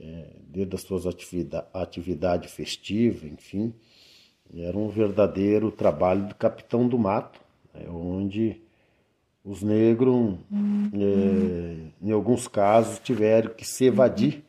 é, 0.00 0.26
desde 0.48 0.74
as 0.74 0.82
suas 0.82 1.06
atividade, 1.06 1.66
atividade 1.74 2.48
festiva, 2.48 3.26
enfim. 3.26 3.74
Era 4.56 4.78
um 4.78 4.88
verdadeiro 4.88 5.70
trabalho 5.70 6.28
do 6.28 6.34
capitão 6.34 6.88
do 6.88 6.98
mato, 6.98 7.38
né, 7.74 7.86
onde 7.90 8.60
os 9.44 9.62
negros, 9.62 10.38
é, 10.94 12.06
em 12.06 12.10
alguns 12.10 12.48
casos, 12.48 12.98
tiveram 12.98 13.52
que 13.54 13.66
se 13.66 13.84
evadir 13.84 14.42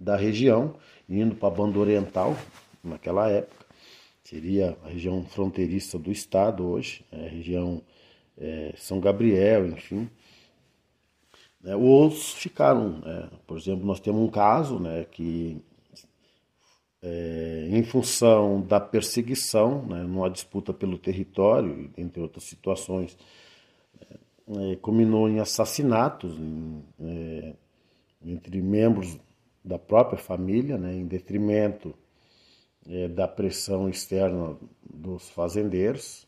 da 0.00 0.16
região, 0.16 0.74
indo 1.08 1.34
para 1.34 1.48
a 1.48 1.50
banda 1.50 1.78
oriental, 1.78 2.36
naquela 2.82 3.28
época. 3.28 3.64
Seria 4.22 4.76
a 4.82 4.88
região 4.88 5.22
fronteiriça 5.24 5.98
do 5.98 6.10
estado 6.10 6.66
hoje, 6.66 7.04
né, 7.12 7.26
a 7.26 7.28
região 7.28 7.82
é, 8.38 8.74
São 8.76 9.00
Gabriel, 9.00 9.66
enfim. 9.66 10.08
Né, 11.62 11.74
outros 11.74 12.34
ficaram, 12.34 12.98
né, 13.00 13.30
por 13.46 13.56
exemplo, 13.56 13.86
nós 13.86 14.00
temos 14.00 14.20
um 14.20 14.30
caso 14.30 14.78
né, 14.78 15.04
que, 15.10 15.60
é, 17.02 17.68
em 17.70 17.82
função 17.82 18.60
da 18.60 18.78
perseguição, 18.78 19.84
né, 19.86 20.02
numa 20.02 20.28
disputa 20.30 20.72
pelo 20.72 20.98
território, 20.98 21.90
entre 21.96 22.20
outras 22.20 22.44
situações, 22.44 23.16
é, 24.46 24.76
culminou 24.76 25.28
em 25.28 25.40
assassinatos 25.40 26.38
em, 26.38 26.84
é, 27.00 27.54
entre 28.22 28.60
membros 28.60 29.18
da 29.64 29.78
própria 29.78 30.18
família, 30.18 30.76
né, 30.76 30.94
em 30.94 31.06
detrimento 31.06 31.94
é, 32.86 33.08
da 33.08 33.26
pressão 33.26 33.88
externa 33.88 34.56
dos 34.82 35.30
fazendeiros, 35.30 36.26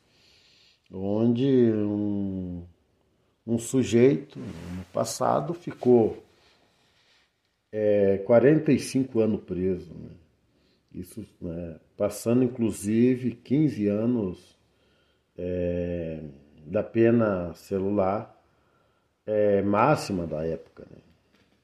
onde 0.93 1.73
um, 1.73 2.65
um 3.47 3.59
sujeito, 3.59 4.39
no 4.39 4.85
passado, 4.93 5.55
ficou 5.55 6.23
é, 7.73 8.19
45 8.19 9.21
anos 9.21 9.43
preso. 9.43 9.93
Né? 9.95 10.11
Isso 10.95 11.27
né, 11.41 11.79
passando, 11.97 12.45
inclusive, 12.45 13.33
15 13.33 13.89
anos 13.89 14.59
é, 15.37 16.23
da 16.67 16.83
pena 16.83 17.55
celular 17.55 18.35
é, 19.27 19.63
máxima 19.63 20.27
da 20.27 20.45
época. 20.47 20.87
Né? 20.91 20.99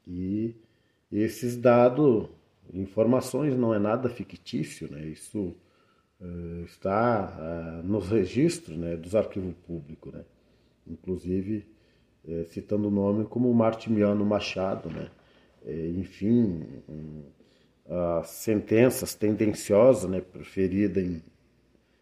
E 0.07 0.55
esses 1.11 1.57
dados, 1.57 2.29
informações, 2.73 3.57
não 3.57 3.75
é 3.75 3.79
nada 3.79 4.09
fictício, 4.09 4.91
né? 4.91 5.05
isso 5.07 5.55
está 6.65 7.83
uh, 7.83 7.87
nos 7.87 8.09
registros 8.09 8.77
né, 8.77 8.97
dos 8.97 9.15
arquivos 9.15 9.55
públicos, 9.67 10.13
né? 10.13 10.25
inclusive 10.87 11.67
uh, 12.25 12.45
citando 12.47 12.89
o 12.89 12.91
nome 12.91 13.25
como 13.25 13.53
Martimiano 13.53 14.25
Machado. 14.25 14.89
Né? 14.91 15.11
enfim, 15.97 16.65
as 17.89 18.31
sentenças 18.31 19.15
tendenciosas 19.15 20.11
né, 20.11 20.21
proferidas 20.21 21.05
em, 21.05 21.23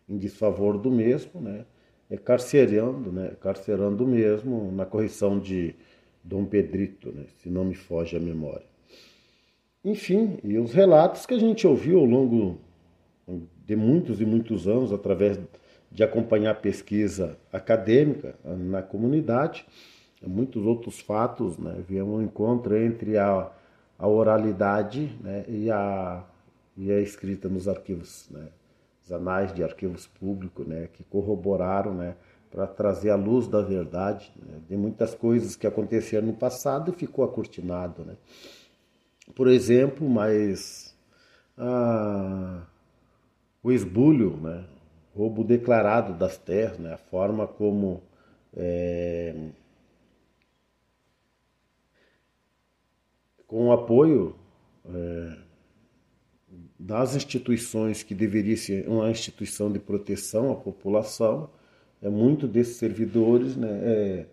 em 0.09 0.17
desfavor 0.17 0.79
do 0.79 0.91
mesmo, 0.91 1.43
né? 1.43 1.67
é 2.09 2.17
carcerando, 2.17 3.12
né? 3.12 3.33
carcerando 3.41 4.07
mesmo 4.07 4.73
na 4.73 4.87
correção 4.87 5.39
de 5.39 5.75
Dom 6.25 6.47
Pedrito, 6.47 7.12
né? 7.12 7.25
se 7.43 7.50
não 7.50 7.67
me 7.67 7.75
foge 7.75 8.17
a 8.17 8.21
memória. 8.21 8.67
Enfim, 9.85 10.39
e 10.43 10.59
os 10.59 10.73
relatos 10.73 11.27
que 11.27 11.35
a 11.35 11.39
gente 11.39 11.67
ouviu 11.67 11.99
ao 11.99 12.05
longo 12.05 12.59
de 13.67 13.77
muitos 13.77 14.21
e 14.21 14.27
muitos 14.27 14.67
anos, 14.67 14.93
através 14.93 15.39
de 15.91 16.03
acompanhar 16.03 16.55
pesquisa 16.61 17.37
acadêmica 17.53 18.35
na 18.45 18.83
comunidade, 18.83 19.67
muitos 20.27 20.65
outros 20.65 21.01
fatos, 21.01 21.59
né? 21.59 21.83
Viemos 21.89 22.21
um 22.21 22.23
encontro 22.23 22.77
entre 22.77 23.17
a, 23.17 23.51
a 23.99 24.07
oralidade 24.07 25.17
né? 25.21 25.45
e, 25.49 25.71
a, 25.71 26.25
e 26.77 26.91
a 26.93 27.01
escrita 27.01 27.49
nos 27.49 27.67
arquivos, 27.67 28.29
né? 28.31 28.49
os 29.11 29.13
anais 29.13 29.53
de 29.53 29.65
arquivos 29.65 30.07
públicos, 30.07 30.67
né, 30.67 30.89
que 30.93 31.03
corroboraram, 31.05 31.95
né, 31.95 32.15
para 32.51 32.67
trazer 32.67 33.11
a 33.11 33.17
luz 33.17 33.49
da 33.49 33.61
verdade 33.61 34.33
né, 34.37 34.59
de 34.69 34.77
muitas 34.77 35.15
coisas 35.15 35.57
que 35.57 35.67
aconteceram 35.67 36.29
no 36.29 36.33
passado 36.33 36.93
e 36.93 36.99
ficou 36.99 37.25
acortinado, 37.25 38.05
né. 38.05 38.15
Por 39.35 39.49
exemplo, 39.49 40.09
mas 40.09 40.97
ah, 41.57 42.63
o 43.62 43.71
esbulho, 43.71 44.37
né, 44.37 44.64
roubo 45.14 45.45
declarado 45.45 46.14
das 46.14 46.38
terras, 46.38 46.79
né, 46.79 46.95
a 46.95 46.99
forma 46.99 47.47
como 47.47 48.02
é, 48.57 49.35
com 53.47 53.67
o 53.67 53.73
apoio 53.73 54.37
é, 54.87 55.37
das 56.79 57.14
instituições 57.14 58.02
que 58.02 58.14
deveria 58.14 58.57
ser 58.57 58.88
uma 58.88 59.11
instituição 59.11 59.71
de 59.71 59.79
proteção 59.79 60.52
à 60.52 60.55
população, 60.55 61.50
é, 62.00 62.09
muito 62.09 62.49
desses 62.49 62.76
servidores 62.76 63.57
né, 63.57 63.69
é, 63.69 64.26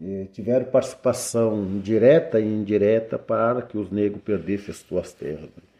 é, 0.00 0.24
tiveram 0.32 0.64
participação 0.66 1.80
direta 1.80 2.40
e 2.40 2.46
indireta 2.46 3.18
para 3.18 3.62
que 3.62 3.76
os 3.76 3.90
negros 3.90 4.22
perdessem 4.22 4.70
as 4.70 4.78
suas 4.78 5.12
terras. 5.12 5.42
Né. 5.42 5.71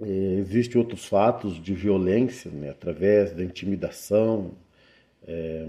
É, 0.00 0.06
Existem 0.40 0.80
outros 0.80 1.06
fatos 1.06 1.62
de 1.62 1.74
violência, 1.74 2.50
né, 2.50 2.70
através 2.70 3.32
da 3.32 3.42
intimidação, 3.44 4.52
é, 5.26 5.66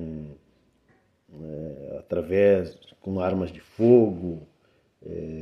é, 1.34 1.98
através 2.00 2.78
com 3.02 3.20
armas 3.20 3.52
de 3.52 3.60
fogo, 3.60 4.48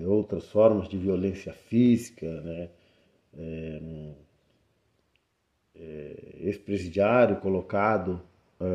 outras 0.05 0.45
formas 0.49 0.89
de 0.89 0.97
violência 0.97 1.53
física, 1.53 2.41
né, 2.41 2.69
é, 3.37 3.79
é, 5.75 6.15
ex-presidiário 6.41 7.37
colocado 7.37 8.21
é, 8.59 8.65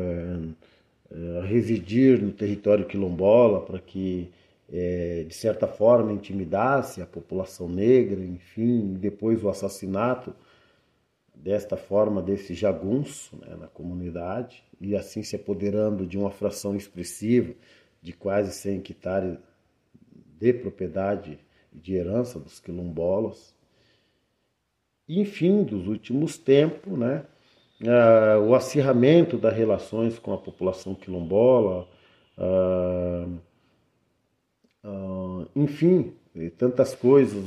é, 1.11 1.39
a 1.39 1.43
residir 1.43 2.21
no 2.21 2.31
território 2.31 2.85
quilombola 2.85 3.61
para 3.61 3.79
que, 3.79 4.29
é, 4.71 5.23
de 5.27 5.33
certa 5.33 5.67
forma, 5.67 6.11
intimidasse 6.11 7.01
a 7.01 7.05
população 7.05 7.67
negra, 7.67 8.23
enfim, 8.23 8.93
depois 8.93 9.43
o 9.43 9.49
assassinato 9.49 10.33
desta 11.33 11.77
forma 11.77 12.21
desse 12.21 12.53
jagunço 12.53 13.37
né, 13.37 13.55
na 13.55 13.67
comunidade 13.67 14.63
e 14.79 14.95
assim 14.95 15.23
se 15.23 15.35
apoderando 15.35 16.05
de 16.05 16.17
uma 16.17 16.29
fração 16.29 16.75
expressiva 16.75 17.53
de 18.01 18.13
quase 18.13 18.51
100 18.51 18.77
hectares 18.77 19.37
de 20.37 20.53
propriedade 20.53 21.39
de 21.73 21.95
herança 21.95 22.39
dos 22.39 22.59
quilombolas 22.59 23.53
enfim, 25.09 25.63
dos 25.63 25.87
últimos 25.87 26.37
tempos, 26.37 26.97
né? 26.97 27.25
Ah, 27.87 28.37
o 28.39 28.53
acirramento 28.53 29.37
das 29.37 29.55
relações 29.55 30.19
com 30.19 30.33
a 30.33 30.37
população 30.37 30.93
quilombola, 30.93 31.87
ah, 32.37 33.27
enfim, 35.55 36.13
tantas 36.57 36.95
coisas 36.95 37.43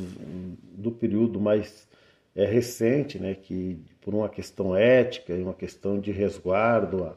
do 0.76 0.90
período 0.90 1.40
mais 1.40 1.88
é, 2.34 2.44
recente, 2.44 3.18
né, 3.18 3.34
que 3.34 3.78
por 4.00 4.14
uma 4.14 4.28
questão 4.28 4.74
ética 4.76 5.32
e 5.34 5.42
uma 5.42 5.54
questão 5.54 5.98
de 5.98 6.10
resguardo 6.10 7.04
a, 7.04 7.16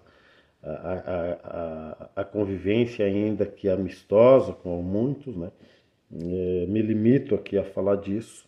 a, 0.64 2.10
a, 2.16 2.22
a 2.22 2.26
convivência 2.26 3.06
ainda 3.06 3.46
que 3.46 3.70
amistosa 3.70 4.54
com 4.54 4.82
muitos, 4.82 5.36
né, 5.36 5.52
é, 6.14 6.66
me 6.68 6.82
limito 6.82 7.36
aqui 7.36 7.58
a 7.58 7.64
falar 7.64 7.98
disso, 7.98 8.46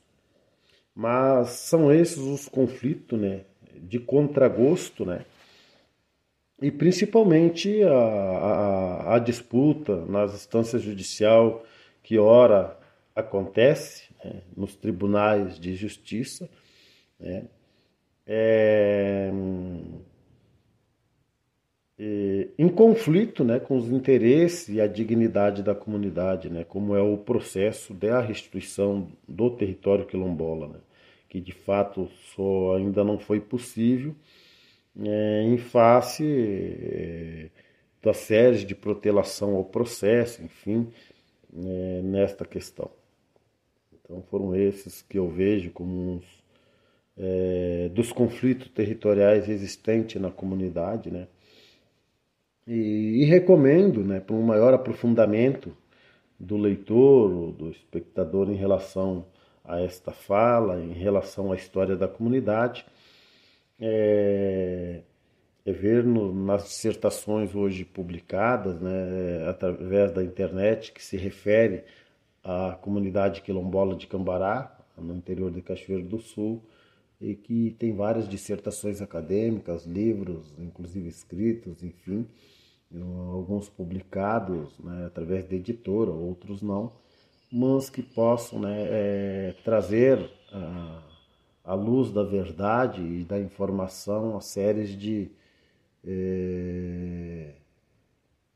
mas 0.94 1.50
são 1.50 1.92
esses 1.94 2.18
os 2.18 2.48
conflitos, 2.48 3.20
né, 3.20 3.42
de 3.76 4.00
contragosto, 4.00 5.06
né, 5.06 5.26
e 6.62 6.72
principalmente 6.72 7.84
a, 7.84 7.94
a, 7.94 9.16
a 9.16 9.20
disputa 9.20 10.06
nas 10.06 10.34
instâncias 10.34 10.82
judicial 10.82 11.64
que 12.02 12.18
ora 12.18 12.78
acontece 13.16 14.10
né, 14.24 14.42
nos 14.56 14.76
tribunais 14.76 15.60
de 15.60 15.76
justiça, 15.76 16.50
né, 17.20 17.46
é, 18.26 19.32
é, 22.00 22.48
em 22.58 22.70
conflito 22.70 23.44
né, 23.44 23.60
com 23.60 23.78
os 23.78 23.90
interesses 23.90 24.70
e 24.70 24.82
a 24.82 24.88
dignidade 24.88 25.62
da 25.62 25.76
comunidade, 25.76 26.50
né, 26.50 26.64
como 26.64 26.96
é 26.96 27.02
o 27.02 27.18
processo 27.18 27.94
da 27.94 28.20
restituição 28.20 29.08
do 29.28 29.50
território 29.52 30.06
quilombola, 30.06 30.68
né, 30.68 30.80
que 31.30 31.40
de 31.40 31.52
fato 31.52 32.10
só 32.36 32.76
ainda 32.76 33.04
não 33.04 33.20
foi 33.20 33.40
possível 33.40 34.16
é, 35.04 35.44
em 35.44 35.58
face 35.58 36.24
é, 36.26 37.50
das 38.02 38.18
séries 38.18 38.66
de 38.66 38.74
protelação 38.74 39.56
ao 39.56 39.66
processo, 39.66 40.44
enfim, 40.44 40.88
é, 41.54 42.02
nesta 42.02 42.46
questão. 42.46 42.90
Então 43.94 44.22
foram 44.24 44.56
esses 44.56 45.02
que 45.02 45.18
eu 45.18 45.30
vejo 45.30 45.72
como 45.72 46.16
uns 46.16 46.44
é, 47.18 47.90
dos 47.94 48.12
conflitos 48.12 48.70
territoriais 48.70 49.50
existentes 49.50 50.22
na 50.22 50.32
comunidade, 50.32 51.12
né? 51.12 51.28
E, 52.66 53.22
e 53.22 53.26
recomendo, 53.26 54.04
né, 54.04 54.20
para 54.20 54.36
um 54.36 54.42
maior 54.42 54.74
aprofundamento 54.74 55.76
do 56.38 56.58
leitor, 56.58 57.52
do 57.54 57.70
espectador 57.70 58.50
em 58.50 58.56
relação 58.56 59.26
a 59.64 59.80
esta 59.82 60.12
fala, 60.12 60.82
em 60.82 60.92
relação 60.92 61.52
à 61.52 61.56
história 61.56 61.96
da 61.96 62.08
comunidade, 62.08 62.86
é, 63.80 65.02
é 65.66 65.72
ver 65.72 66.04
no, 66.04 66.34
nas 66.34 66.64
dissertações 66.64 67.54
hoje 67.56 67.86
publicadas, 67.86 68.80
né, 68.80 69.48
através 69.50 70.12
da 70.12 70.24
internet, 70.24 70.92
que 70.92 71.04
se 71.04 71.18
refere 71.18 71.84
à 72.44 72.78
comunidade 72.82 73.42
quilombola 73.42 73.96
de 73.96 74.08
Cambará, 74.08 74.74
no 74.98 75.16
interior 75.16 75.52
de 75.52 75.62
Cachoeiro 75.62 76.08
do 76.08 76.20
Sul, 76.20 76.64
e 77.20 77.36
que 77.36 77.76
tem 77.80 77.96
várias 77.96 78.28
dissertações 78.28 79.02
acadêmicas, 79.02 79.86
livros, 79.86 80.54
inclusive 80.58 81.08
escritos, 81.10 81.84
enfim, 81.84 82.28
alguns 83.34 83.68
publicados 83.68 84.78
né, 84.80 85.06
através 85.06 85.48
de 85.48 85.56
editora, 85.56 86.12
outros 86.12 86.62
não, 86.62 86.94
mas 87.52 87.90
que 87.90 88.02
possam 88.02 88.60
né, 88.60 88.88
é, 88.90 89.56
trazer 89.64 90.30
a, 90.52 91.07
a 91.68 91.74
luz 91.74 92.14
da 92.14 92.24
verdade 92.24 93.02
e 93.02 93.26
da 93.26 93.38
informação 93.38 94.38
a 94.38 94.42
séries 94.42 94.98
de, 94.98 95.30
é, 96.02 97.56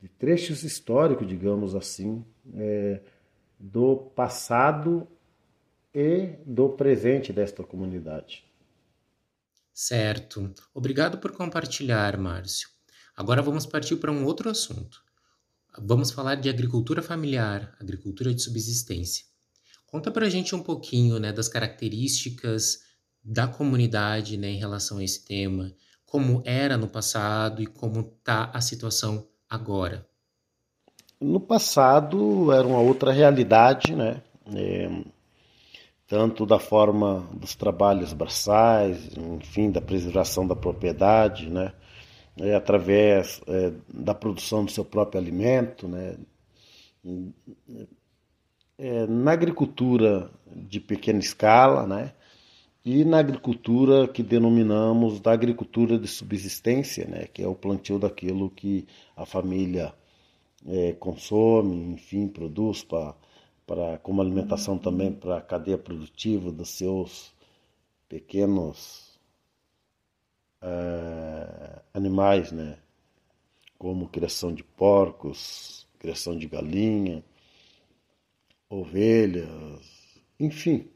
de 0.00 0.08
trechos 0.08 0.64
históricos, 0.64 1.28
digamos 1.28 1.74
assim, 1.74 2.24
é, 2.54 3.02
do 3.58 3.96
passado 3.96 5.06
e 5.94 6.38
do 6.46 6.70
presente 6.70 7.34
desta 7.34 7.62
comunidade. 7.62 8.50
Certo. 9.74 10.50
Obrigado 10.72 11.18
por 11.18 11.32
compartilhar, 11.32 12.16
Márcio. 12.16 12.70
Agora 13.14 13.42
vamos 13.42 13.66
partir 13.66 13.96
para 13.96 14.10
um 14.10 14.24
outro 14.24 14.48
assunto. 14.48 15.02
Vamos 15.78 16.10
falar 16.10 16.36
de 16.36 16.48
agricultura 16.48 17.02
familiar, 17.02 17.76
agricultura 17.78 18.32
de 18.32 18.40
subsistência. 18.40 19.26
Conta 19.86 20.10
para 20.10 20.24
a 20.24 20.30
gente 20.30 20.54
um 20.54 20.62
pouquinho 20.62 21.18
né, 21.18 21.30
das 21.30 21.48
características 21.48 22.90
da 23.24 23.46
comunidade 23.46 24.36
né, 24.36 24.48
em 24.48 24.58
relação 24.58 24.98
a 24.98 25.04
esse 25.04 25.24
tema, 25.24 25.72
como 26.04 26.42
era 26.44 26.76
no 26.76 26.88
passado 26.88 27.62
e 27.62 27.66
como 27.66 28.00
está 28.00 28.50
a 28.52 28.60
situação 28.60 29.26
agora. 29.48 30.06
No 31.20 31.40
passado 31.40 32.52
era 32.52 32.66
uma 32.66 32.80
outra 32.80 33.12
realidade, 33.12 33.94
né? 33.94 34.20
É 34.54 34.88
tanto 36.12 36.44
da 36.44 36.58
forma 36.58 37.26
dos 37.32 37.54
trabalhos 37.54 38.12
braçais, 38.12 39.16
enfim, 39.16 39.70
da 39.70 39.80
preservação 39.80 40.46
da 40.46 40.54
propriedade, 40.54 41.48
né? 41.48 41.72
É, 42.36 42.54
através 42.54 43.40
é, 43.46 43.72
da 43.88 44.14
produção 44.14 44.62
do 44.62 44.70
seu 44.70 44.84
próprio 44.84 45.18
alimento, 45.18 45.88
né? 45.88 46.18
É, 48.76 49.06
na 49.06 49.32
agricultura 49.32 50.30
de 50.54 50.80
pequena 50.80 51.18
escala, 51.18 51.86
né? 51.86 52.12
E 52.84 53.04
na 53.04 53.18
agricultura 53.20 54.08
que 54.08 54.22
denominamos 54.24 55.20
da 55.20 55.32
agricultura 55.32 55.96
de 55.96 56.08
subsistência, 56.08 57.06
né? 57.06 57.26
Que 57.26 57.42
é 57.42 57.48
o 57.48 57.54
plantio 57.54 57.98
daquilo 57.98 58.50
que 58.50 58.86
a 59.16 59.24
família 59.24 59.94
é, 60.66 60.92
consome, 60.94 61.76
enfim, 61.94 62.26
produz 62.26 62.82
para 62.82 63.98
como 64.02 64.20
alimentação 64.20 64.76
também 64.78 65.12
para 65.12 65.38
a 65.38 65.42
cadeia 65.42 65.78
produtiva 65.78 66.50
dos 66.50 66.70
seus 66.70 67.32
pequenos 68.08 69.18
uh, 70.60 71.80
animais, 71.94 72.50
né? 72.50 72.78
Como 73.78 74.08
criação 74.08 74.52
de 74.52 74.64
porcos, 74.64 75.88
criação 75.98 76.36
de 76.36 76.48
galinha, 76.48 77.24
ovelhas, 78.68 80.20
enfim. 80.38 80.88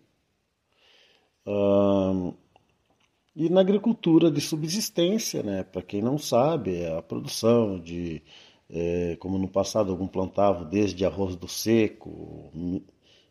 E 3.35 3.49
na 3.51 3.61
agricultura 3.61 4.31
de 4.31 4.41
subsistência, 4.41 5.43
né? 5.43 5.63
Para 5.63 5.83
quem 5.83 6.03
não 6.03 6.19
sabe, 6.19 6.81
é 6.81 6.97
a 6.97 7.03
produção 7.03 7.79
de 7.79 8.23
é, 8.69 9.17
como 9.21 9.39
no 9.39 9.49
passado 9.49 9.91
algum 9.93 10.07
plantava 10.07 10.65
desde 10.65 11.05
arroz 11.05 11.37
do 11.37 11.49
seco, 11.49 12.51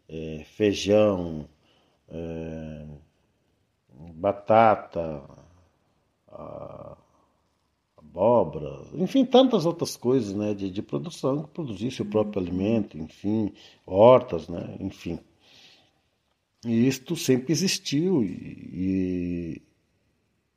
é, 0.07 0.43
feijão, 0.45 1.47
é, 2.09 2.85
batata, 4.13 5.23
a, 6.27 6.97
abóbora, 7.97 8.81
enfim, 8.93 9.25
tantas 9.25 9.65
outras 9.65 9.97
coisas 9.97 10.33
né, 10.33 10.53
de, 10.53 10.69
de 10.69 10.81
produção 10.81 11.43
que 11.43 11.49
produzisse 11.49 12.01
o 12.01 12.05
próprio 12.05 12.41
alimento, 12.41 12.97
enfim, 12.97 13.51
hortas, 13.85 14.47
né, 14.47 14.77
enfim. 14.79 15.19
E 16.65 16.87
isto 16.87 17.15
sempre 17.15 17.53
existiu 17.53 18.23
e, 18.23 19.61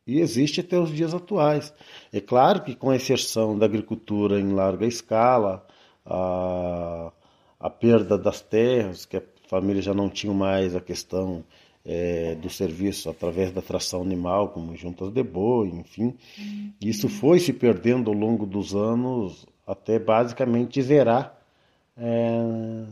e 0.06 0.20
existe 0.20 0.60
até 0.60 0.78
os 0.78 0.90
dias 0.90 1.12
atuais. 1.12 1.72
É 2.10 2.18
claro 2.18 2.62
que 2.62 2.74
com 2.74 2.88
a 2.88 2.96
exceção 2.96 3.58
da 3.58 3.66
agricultura 3.66 4.40
em 4.40 4.54
larga 4.54 4.86
escala, 4.86 5.66
a, 6.06 7.12
a 7.60 7.68
perda 7.68 8.16
das 8.16 8.40
terras, 8.40 9.04
que 9.04 9.18
a 9.18 9.22
família 9.48 9.82
já 9.82 9.92
não 9.92 10.08
tinha 10.08 10.32
mais 10.32 10.74
a 10.74 10.80
questão 10.80 11.44
é, 11.84 12.34
do 12.36 12.48
serviço 12.48 13.10
através 13.10 13.52
da 13.52 13.60
tração 13.60 14.00
animal, 14.00 14.48
como 14.48 14.74
juntas 14.74 15.12
de 15.12 15.22
boi, 15.22 15.68
enfim, 15.68 16.16
isso 16.80 17.06
foi 17.08 17.38
se 17.38 17.52
perdendo 17.52 18.10
ao 18.10 18.16
longo 18.16 18.46
dos 18.46 18.74
anos 18.74 19.46
até 19.66 19.98
basicamente 19.98 20.80
zerar. 20.80 21.38
É, 21.98 22.86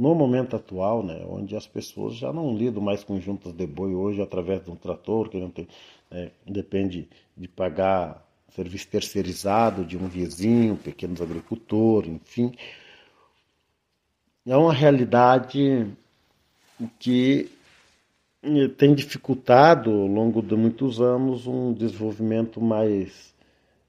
no 0.00 0.14
momento 0.14 0.56
atual, 0.56 1.02
né, 1.02 1.22
onde 1.28 1.54
as 1.54 1.66
pessoas 1.66 2.14
já 2.14 2.32
não 2.32 2.56
lidam 2.56 2.82
mais 2.82 3.04
com 3.04 3.20
juntas 3.20 3.52
de 3.52 3.66
boi 3.66 3.94
hoje 3.94 4.22
através 4.22 4.64
de 4.64 4.70
um 4.70 4.74
trator 4.74 5.28
que 5.28 5.38
não 5.38 5.50
tem, 5.50 5.68
é, 6.10 6.30
depende 6.46 7.06
de 7.36 7.46
pagar 7.46 8.26
serviço 8.54 8.88
terceirizado 8.88 9.84
de 9.84 9.98
um 9.98 10.08
vizinho, 10.08 10.74
pequenos 10.74 11.20
agricultores, 11.20 12.10
enfim. 12.10 12.50
É 14.46 14.56
uma 14.56 14.72
realidade 14.72 15.86
que 16.98 17.50
tem 18.78 18.94
dificultado 18.94 19.90
ao 19.90 20.06
longo 20.06 20.40
de 20.40 20.56
muitos 20.56 20.98
anos 20.98 21.46
um 21.46 21.74
desenvolvimento 21.74 22.58
mais 22.58 23.34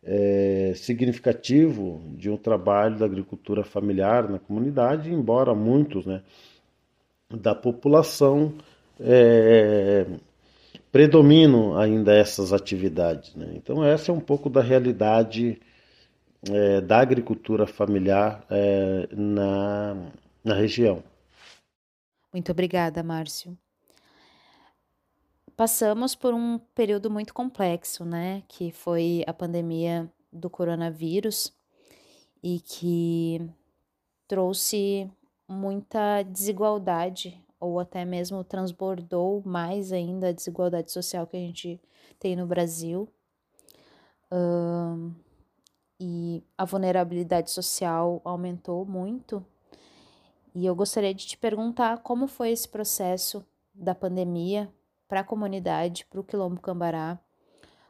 é, 0.04 0.74
significativo 0.76 2.02
de 2.18 2.30
um 2.30 2.38
trabalho 2.38 2.98
da 2.98 3.06
agricultura 3.06 3.64
familiar 3.64 4.30
na 4.30 4.40
comunidade, 4.40 5.14
embora 5.14 5.54
muitos 5.54 6.06
né, 6.06 6.22
da 7.30 7.54
população 7.54 8.54
é, 9.00 10.06
predominam 10.92 11.78
ainda 11.78 12.14
essas 12.14 12.52
atividades. 12.52 13.36
Né? 13.36 13.54
Então, 13.56 13.84
essa 13.84 14.12
é 14.12 14.14
um 14.14 14.20
pouco 14.20 14.50
da 14.50 14.62
realidade 14.62 15.60
é, 16.50 16.82
da 16.82 17.00
agricultura 17.00 17.68
familiar 17.68 18.44
é, 18.50 19.08
na, 19.12 20.12
na 20.44 20.56
região. 20.56 21.04
Muito 22.34 22.52
obrigada, 22.52 23.04
Márcio. 23.04 23.58
Passamos 25.62 26.15
por 26.15 26.34
um 26.34 26.58
período 26.74 27.08
muito 27.08 27.36
complexo, 27.36 28.04
né? 28.04 28.41
Que 28.47 28.71
foi 28.71 29.24
a 29.28 29.32
pandemia 29.32 30.12
do 30.34 30.50
coronavírus 30.50 31.54
e 32.41 32.60
que 32.62 33.47
trouxe 34.28 35.08
muita 35.47 36.24
desigualdade 36.24 37.39
ou 37.60 37.80
até 37.80 38.04
mesmo 38.04 38.43
transbordou 38.43 39.43
mais 39.45 39.91
ainda 39.91 40.30
a 40.30 40.32
desigualdade 40.32 40.91
social 40.91 41.28
que 41.28 41.38
a 41.38 41.39
gente 41.39 41.80
tem 42.17 42.36
no 42.36 42.47
Brasil. 42.47 43.08
Um, 44.32 45.13
e 46.00 46.43
a 46.58 46.65
vulnerabilidade 46.65 47.52
social 47.52 48.19
aumentou 48.26 48.84
muito. 48.84 49.45
E 50.56 50.65
eu 50.65 50.74
gostaria 50.74 51.13
de 51.13 51.28
te 51.28 51.38
perguntar 51.38 52.00
como 52.00 52.26
foi 52.26 52.50
esse 52.50 52.67
processo 52.67 53.45
da 53.76 53.93
pandemia 53.93 54.67
para 55.12 55.19
a 55.19 55.26
comunidade, 55.26 56.08
para 56.10 56.21
o 56.21 56.24
Quilombo 56.24 56.62
Cambará, 56.62 57.19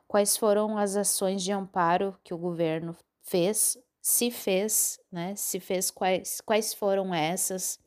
quais 0.08 0.36
foram 0.36 0.76
as 0.76 0.96
ações 0.96 1.44
de 1.44 1.52
amparo 1.52 2.18
que 2.24 2.34
o 2.34 2.38
governo 2.38 2.96
fez, 3.22 3.78
se 4.02 4.32
fez, 4.32 5.00
né? 5.12 5.36
Se 5.36 5.60
fez 5.60 5.92
quais, 5.92 6.42
quais 6.42 6.74
foram 6.74 7.14
essas 7.14 7.80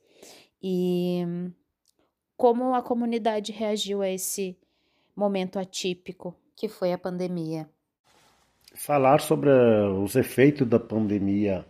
e 0.63 1.25
como 2.37 2.73
a 2.73 2.81
comunidade 2.81 3.51
reagiu 3.51 4.01
a 4.01 4.07
esse 4.07 4.57
momento 5.13 5.59
atípico 5.59 6.33
que 6.55 6.69
foi 6.69 6.93
a 6.93 6.97
pandemia. 6.97 7.69
Falar 8.73 9.19
sobre 9.19 9.49
eh, 9.49 9.87
os 10.01 10.15
efeitos 10.15 10.65
da 10.65 10.79
pandemia 10.79 11.65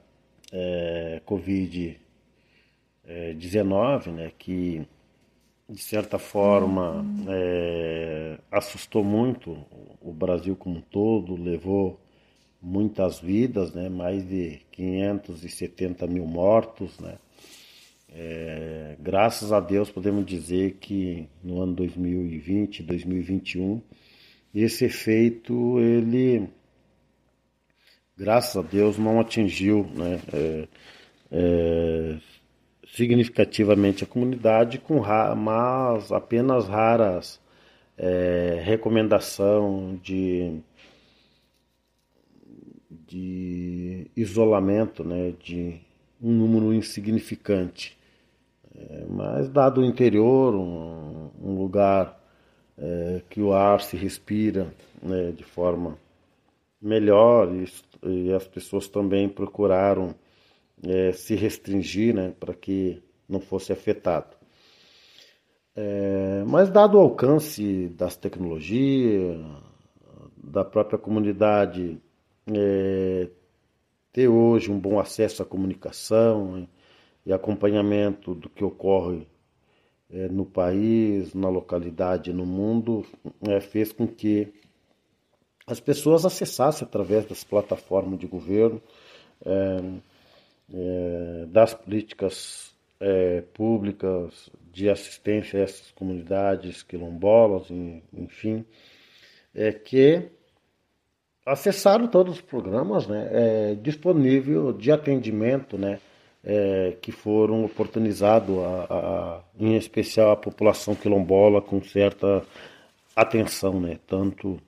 é, 0.51 1.19
Covid-19, 1.25 4.11
né, 4.11 4.31
que 4.37 4.87
de 5.69 5.81
certa 5.81 6.19
forma 6.19 7.03
é, 7.27 8.37
assustou 8.51 9.03
muito 9.03 9.57
o 10.01 10.13
Brasil 10.13 10.55
como 10.55 10.77
um 10.77 10.81
todo, 10.81 11.35
levou 11.35 11.99
muitas 12.61 13.19
vidas, 13.19 13.73
né, 13.73 13.89
mais 13.89 14.27
de 14.27 14.61
570 14.71 16.07
mil 16.07 16.25
mortos, 16.25 16.99
né, 16.99 17.17
é, 18.17 18.95
graças 18.99 19.51
a 19.51 19.59
Deus 19.59 19.89
podemos 19.89 20.25
dizer 20.25 20.77
que 20.79 21.27
no 21.43 21.61
ano 21.61 21.73
2020, 21.73 22.83
2021, 22.83 23.81
esse 24.53 24.85
efeito 24.85 25.79
ele, 25.79 26.47
graças 28.17 28.55
a 28.55 28.61
Deus, 28.61 28.97
não 28.97 29.19
atingiu 29.19 29.85
né, 29.93 30.21
é, 30.31 30.67
é, 31.31 32.17
significativamente 32.87 34.03
a 34.03 34.07
comunidade, 34.07 34.79
com 34.79 35.01
mas 35.35 36.11
apenas 36.11 36.67
raras 36.67 37.39
é, 37.97 38.61
recomendação 38.63 39.99
de, 40.03 40.59
de 42.89 44.07
isolamento, 44.15 45.03
né, 45.03 45.33
de 45.41 45.79
um 46.21 46.31
número 46.31 46.73
insignificante. 46.73 47.97
É, 48.75 49.05
mas 49.09 49.49
dado 49.49 49.81
o 49.81 49.85
interior, 49.85 50.53
um, 50.53 51.29
um 51.41 51.57
lugar 51.57 52.19
é, 52.77 53.21
que 53.29 53.41
o 53.41 53.53
ar 53.53 53.81
se 53.81 53.95
respira 53.95 54.73
né, 55.01 55.31
de 55.31 55.43
forma 55.43 55.97
melhor 56.81 57.49
e, 57.53 57.67
e, 58.03 58.33
as 58.33 58.45
pessoas 58.47 58.87
também 58.87 59.29
procuraram 59.29 60.13
é, 60.83 61.11
se 61.11 61.35
restringir 61.35 62.13
né, 62.13 62.33
para 62.39 62.53
que 62.53 63.01
não 63.27 63.39
fosse 63.39 63.71
afetado. 63.71 64.35
É, 65.75 66.43
mas 66.47 66.69
dado 66.69 66.97
o 66.97 67.01
alcance 67.01 67.89
das 67.89 68.15
tecnologias, 68.15 69.39
da 70.37 70.63
própria 70.63 70.97
comunidade 70.97 71.99
é, 72.47 73.29
ter 74.13 74.27
hoje 74.27 74.71
um 74.71 74.79
bom 74.79 74.99
acesso 74.99 75.43
à 75.43 75.45
comunicação, 75.45 76.67
e 77.25 77.33
acompanhamento 77.33 78.35
do 78.35 78.49
que 78.49 78.63
ocorre 78.63 79.27
é, 80.09 80.27
no 80.29 80.45
país, 80.45 81.33
na 81.33 81.49
localidade, 81.49 82.31
no 82.31 82.45
mundo, 82.45 83.03
é, 83.41 83.59
fez 83.59 83.91
com 83.91 84.07
que 84.07 84.53
as 85.65 85.79
pessoas 85.79 86.25
acessassem 86.25 86.87
através 86.87 87.25
das 87.25 87.43
plataformas 87.43 88.19
de 88.19 88.27
governo, 88.27 88.79
é, 90.73 91.45
das 91.47 91.73
políticas 91.73 92.73
é, 92.99 93.41
públicas 93.53 94.49
de 94.71 94.89
assistência 94.89 95.59
a 95.59 95.63
essas 95.63 95.91
comunidades 95.91 96.83
quilombolas, 96.83 97.69
enfim, 98.13 98.65
é 99.53 99.71
que 99.71 100.29
acessaram 101.45 102.07
todos 102.07 102.35
os 102.35 102.41
programas 102.41 103.07
né, 103.07 103.29
é, 103.31 103.75
disponível 103.75 104.73
de 104.73 104.91
atendimento 104.91 105.77
né, 105.77 105.99
é, 106.43 106.97
que 107.01 107.11
foram 107.11 107.65
oportunizados, 107.65 108.57
a, 108.59 108.85
a, 108.89 109.41
em 109.59 109.75
especial 109.75 110.31
a 110.31 110.37
população 110.37 110.95
quilombola, 110.95 111.61
com 111.61 111.81
certa 111.81 112.43
atenção, 113.15 113.79
né? 113.79 113.97
tanto 114.05 114.59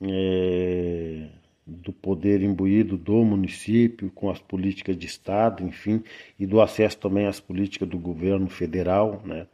é, 0.00 1.28
do 1.72 1.92
poder 1.92 2.42
imbuído 2.42 2.96
do 2.96 3.24
município, 3.24 4.10
com 4.10 4.30
as 4.30 4.38
políticas 4.38 4.96
de 4.96 5.06
Estado, 5.06 5.62
enfim, 5.64 6.02
e 6.38 6.46
do 6.46 6.60
acesso 6.60 6.98
também 6.98 7.26
às 7.26 7.40
políticas 7.40 7.88
do 7.88 7.98
governo 7.98 8.48
federal, 8.48 9.22
né? 9.24 9.46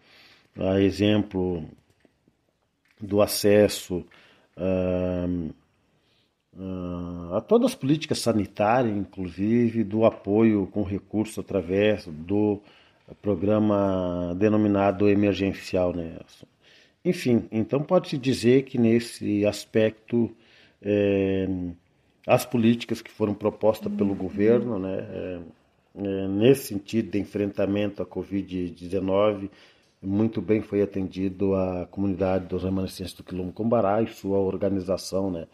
a 0.56 0.80
exemplo 0.80 1.64
do 3.00 3.22
acesso. 3.22 4.04
Uh, 4.56 5.54
uh, 6.54 7.34
a 7.34 7.40
todas 7.40 7.70
as 7.70 7.76
políticas 7.76 8.18
sanitárias, 8.18 8.96
inclusive 8.96 9.84
do 9.84 10.04
apoio 10.04 10.66
com 10.66 10.82
recurso 10.82 11.40
através 11.40 12.06
do 12.06 12.60
programa 13.22 14.34
denominado 14.36 15.08
emergencial. 15.08 15.94
Né? 15.94 16.18
Enfim, 17.04 17.48
então 17.50 17.82
pode-se 17.82 18.18
dizer 18.18 18.64
que 18.64 18.76
nesse 18.76 19.46
aspecto 19.46 20.30
é, 20.82 21.48
as 22.28 22.44
políticas 22.44 23.00
que 23.00 23.10
foram 23.10 23.32
propostas 23.32 23.90
pelo 23.92 24.14
governo, 24.14 24.78
né, 24.78 24.98
é, 24.98 25.40
é, 25.94 26.28
nesse 26.28 26.66
sentido 26.68 27.10
de 27.10 27.18
enfrentamento 27.18 28.02
à 28.02 28.06
Covid-19, 28.06 29.50
muito 30.02 30.40
bem 30.42 30.60
foi 30.60 30.82
atendido 30.82 31.54
a 31.54 31.86
comunidade 31.86 32.46
dos 32.46 32.62
remanescentes 32.62 33.14
do 33.14 33.24
Quilombo 33.24 33.52
Combará 33.52 34.02
e 34.02 34.08
sua 34.08 34.38
organização, 34.38 35.30
né, 35.30 35.48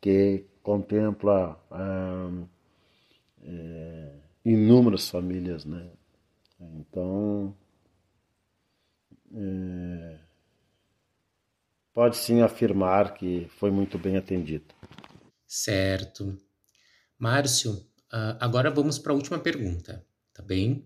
que 0.00 0.44
contempla 0.62 1.60
ah, 1.70 2.30
é, 3.44 4.12
inúmeras 4.44 5.10
famílias, 5.10 5.64
né? 5.64 5.88
Então, 6.60 7.54
é, 9.34 10.18
pode 11.92 12.16
sim 12.16 12.42
afirmar 12.42 13.14
que 13.14 13.46
foi 13.58 13.70
muito 13.70 13.98
bem 13.98 14.16
atendido. 14.16 14.72
Certo. 15.54 16.34
Márcio, 17.18 17.86
ah, 18.10 18.38
agora 18.40 18.70
vamos 18.70 18.98
para 18.98 19.12
a 19.12 19.14
última 19.14 19.38
pergunta, 19.38 20.02
tá 20.32 20.42
bem? 20.42 20.82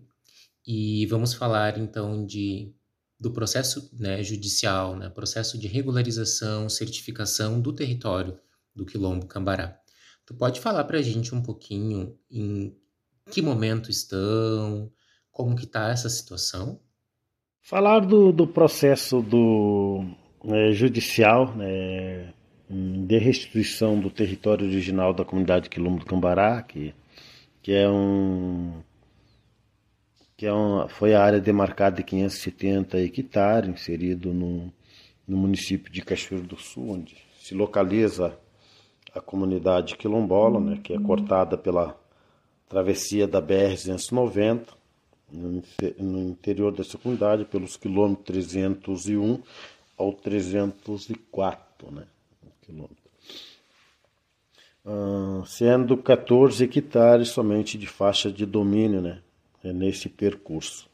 E 0.67 1.05
vamos 1.05 1.33
falar 1.33 1.77
então 1.77 2.25
de 2.25 2.73
do 3.17 3.31
processo 3.31 3.89
né, 3.97 4.21
judicial, 4.21 4.97
né, 4.97 5.07
processo 5.09 5.57
de 5.57 5.67
regularização, 5.67 6.67
certificação 6.67 7.61
do 7.61 7.71
território 7.71 8.37
do 8.75 8.85
Quilombo 8.85 9.25
Cambará. 9.25 9.79
Tu 10.25 10.33
pode 10.33 10.59
falar 10.59 10.83
para 10.83 10.99
a 10.99 11.01
gente 11.01 11.33
um 11.33 11.41
pouquinho 11.41 12.19
em 12.29 12.75
que 13.31 13.41
momento 13.41 13.89
estão, 13.89 14.91
como 15.31 15.55
que 15.55 15.63
está 15.63 15.91
essa 15.91 16.09
situação? 16.09 16.77
Falar 17.61 18.01
do, 18.01 18.33
do 18.33 18.45
processo 18.45 19.21
do 19.21 20.03
é, 20.43 20.73
judicial 20.73 21.55
né, 21.55 22.33
de 22.69 23.17
restituição 23.17 23.99
do 23.99 24.09
território 24.09 24.67
original 24.67 25.13
da 25.13 25.23
comunidade 25.23 25.69
Quilombo 25.69 25.99
do 25.99 26.05
Cambará, 26.05 26.61
que, 26.61 26.93
que 27.61 27.71
é 27.71 27.89
um 27.89 28.81
que 30.35 30.45
é 30.45 30.53
uma, 30.53 30.87
foi 30.87 31.15
a 31.15 31.23
área 31.23 31.39
demarcada 31.39 31.95
de 31.95 32.03
570 32.03 32.99
hectares, 32.99 33.69
inserido 33.69 34.31
no, 34.31 34.71
no 35.27 35.35
município 35.37 35.91
de 35.91 36.03
Cachoeiro 36.03 36.45
do 36.45 36.57
Sul, 36.57 36.91
onde 36.91 37.17
se 37.39 37.55
localiza 37.55 38.37
a 39.15 39.19
comunidade 39.19 39.95
quilombola, 39.95 40.59
né, 40.59 40.79
que 40.83 40.93
é 40.93 40.99
cortada 40.99 41.57
pela 41.57 41.99
travessia 42.69 43.27
da 43.27 43.41
BR-290, 43.41 44.67
no, 45.31 45.63
no 45.97 46.29
interior 46.29 46.71
dessa 46.71 46.99
comunidade, 46.99 47.45
pelos 47.45 47.75
quilômetros 47.75 48.25
301 48.27 49.41
ao 49.97 50.13
304 50.13 51.91
né, 51.91 52.03
quilômetro. 52.67 53.07
Uh, 54.85 55.45
sendo 55.45 55.97
14 55.97 56.63
hectares 56.63 57.29
somente 57.29 57.77
de 57.77 57.87
faixa 57.87 58.31
de 58.31 58.45
domínio 58.45 59.01
né, 59.01 59.21
nesse 59.63 60.07
percurso. 60.07 60.87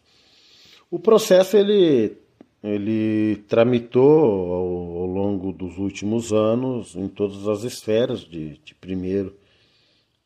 O 0.90 0.98
processo 0.98 1.58
ele, 1.58 2.18
ele 2.64 3.44
tramitou 3.48 4.24
ao, 4.24 5.02
ao 5.02 5.06
longo 5.06 5.52
dos 5.52 5.78
últimos 5.78 6.32
anos 6.32 6.96
em 6.96 7.08
todas 7.08 7.48
as 7.48 7.64
esferas 7.64 8.22
de, 8.22 8.58
de 8.60 8.74
primeiro 8.74 9.36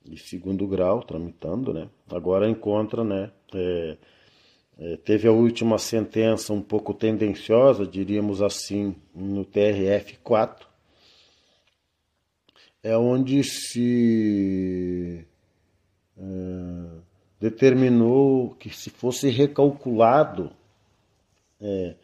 e 0.10 0.18
segundo 0.18 0.66
grau, 0.68 1.04
tramitando, 1.04 1.74
né? 1.74 1.90
Agora 2.10 2.50
encontra, 2.50 3.04
né? 3.04 3.32
É, 3.54 3.98
é, 4.80 4.98
teve 4.98 5.28
a 5.28 5.32
última 5.32 5.78
sentença 5.78 6.54
um 6.54 6.62
pouco 6.62 6.94
tendenciosa, 6.94 7.86
diríamos 7.86 8.42
assim, 8.42 8.96
no 9.14 9.44
TRF4, 9.44 10.67
é 12.88 12.98
onde 12.98 13.44
se 13.44 15.26
é, 16.18 16.22
determinou 17.38 18.56
que 18.56 18.70
se 18.70 18.90
fosse 18.90 19.30
recalculado 19.30 20.52
é, 21.60 21.96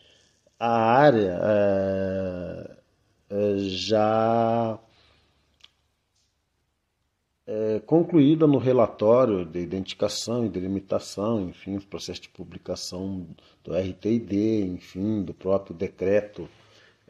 a 0.59 0.69
área 0.69 1.39
é, 1.41 2.77
é 3.29 3.57
já 3.59 4.77
é, 7.47 7.79
concluída 7.85 8.45
no 8.45 8.57
relatório 8.57 9.45
de 9.45 9.59
identificação 9.59 10.45
e 10.45 10.49
delimitação, 10.49 11.47
enfim, 11.47 11.77
os 11.77 11.85
processos 11.85 12.23
de 12.23 12.29
publicação 12.29 13.25
do 13.63 13.73
RTID, 13.73 14.65
enfim, 14.65 15.23
do 15.23 15.33
próprio 15.33 15.73
decreto 15.73 16.49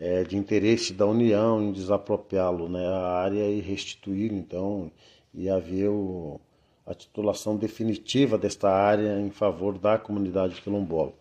é, 0.04 0.22
de 0.22 0.36
interesse 0.36 0.92
da 0.94 1.06
União 1.06 1.64
em 1.64 1.72
desapropriá-lo, 1.72 2.68
né, 2.68 2.86
a 2.86 3.22
área 3.22 3.50
e 3.50 3.62
restituir, 3.62 4.34
então, 4.34 4.92
e 5.34 5.50
haver 5.50 5.88
o, 5.88 6.42
a 6.86 6.94
titulação 6.94 7.56
definitiva 7.56 8.38
desta 8.38 8.70
área 8.70 9.18
em 9.22 9.30
favor 9.30 9.78
da 9.80 9.98
comunidade 9.98 10.62
quilombola. 10.62 11.14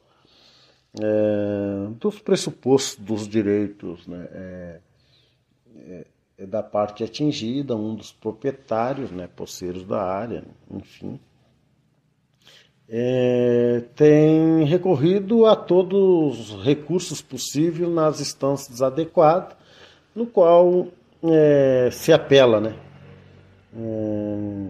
É, 1.00 1.90
dos 2.00 2.18
pressupostos 2.18 2.96
dos 2.96 3.28
direitos, 3.28 4.04
né, 4.08 4.28
é, 4.32 4.80
é, 5.76 6.06
é 6.38 6.46
da 6.46 6.60
parte 6.60 7.04
atingida, 7.04 7.76
um 7.76 7.94
dos 7.94 8.10
proprietários, 8.10 9.12
né, 9.12 9.28
poceiros 9.28 9.84
da 9.84 10.02
área, 10.02 10.42
enfim, 10.68 11.20
é, 12.94 13.85
tem 13.96 14.64
recorrido 14.64 15.46
a 15.46 15.57
todos 15.57 16.50
os 16.50 16.62
recursos 16.62 17.22
possíveis 17.22 17.90
nas 17.90 18.20
instâncias 18.20 18.83
adequadas, 18.83 19.57
no 20.14 20.26
qual 20.26 20.88
é, 21.24 21.88
se 21.90 22.12
apela, 22.12 22.61
né? 22.61 22.76
É, 23.74 24.66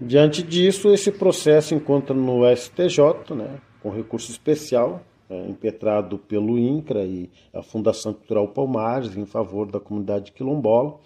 diante 0.00 0.40
disso, 0.40 0.92
esse 0.92 1.10
processo 1.10 1.74
encontra 1.74 2.14
no 2.14 2.44
STJ, 2.56 3.34
né, 3.34 3.58
com 3.82 3.90
recurso 3.90 4.30
especial, 4.30 5.02
é, 5.28 5.48
impetrado 5.48 6.16
pelo 6.16 6.56
INCRA 6.56 7.02
e 7.02 7.28
a 7.52 7.60
Fundação 7.60 8.12
Cultural 8.12 8.46
Palmares 8.46 9.16
em 9.16 9.26
favor 9.26 9.68
da 9.68 9.80
comunidade 9.80 10.30
quilombola. 10.30 11.00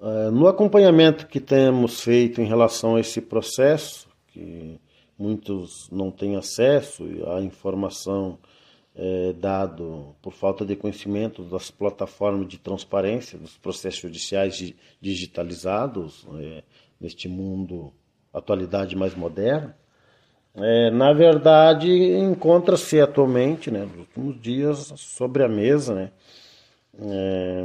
É, 0.00 0.30
no 0.30 0.46
acompanhamento 0.46 1.26
que 1.26 1.40
temos 1.40 2.00
feito 2.00 2.40
em 2.40 2.46
relação 2.46 2.94
a 2.94 3.00
esse 3.00 3.20
processo, 3.20 4.09
que 4.32 4.80
muitos 5.18 5.88
não 5.90 6.10
têm 6.10 6.36
acesso 6.36 7.04
à 7.28 7.40
informação 7.42 8.38
é, 8.94 9.32
dado 9.32 10.14
por 10.20 10.32
falta 10.32 10.64
de 10.64 10.74
conhecimento 10.74 11.42
das 11.42 11.70
plataformas 11.70 12.48
de 12.48 12.58
transparência 12.58 13.38
dos 13.38 13.56
processos 13.56 14.00
judiciais 14.00 14.74
digitalizados 15.00 16.26
é, 16.38 16.62
neste 17.00 17.28
mundo 17.28 17.92
atualidade 18.32 18.96
mais 18.96 19.14
moderna. 19.14 19.76
É, 20.54 20.90
na 20.90 21.12
verdade, 21.12 21.88
encontra-se 21.88 23.00
atualmente, 23.00 23.70
né, 23.70 23.80
nos 23.84 23.98
últimos 23.98 24.40
dias, 24.40 24.92
sobre 24.96 25.44
a 25.44 25.48
mesa, 25.48 25.94
né, 25.94 26.10
é, 27.00 27.62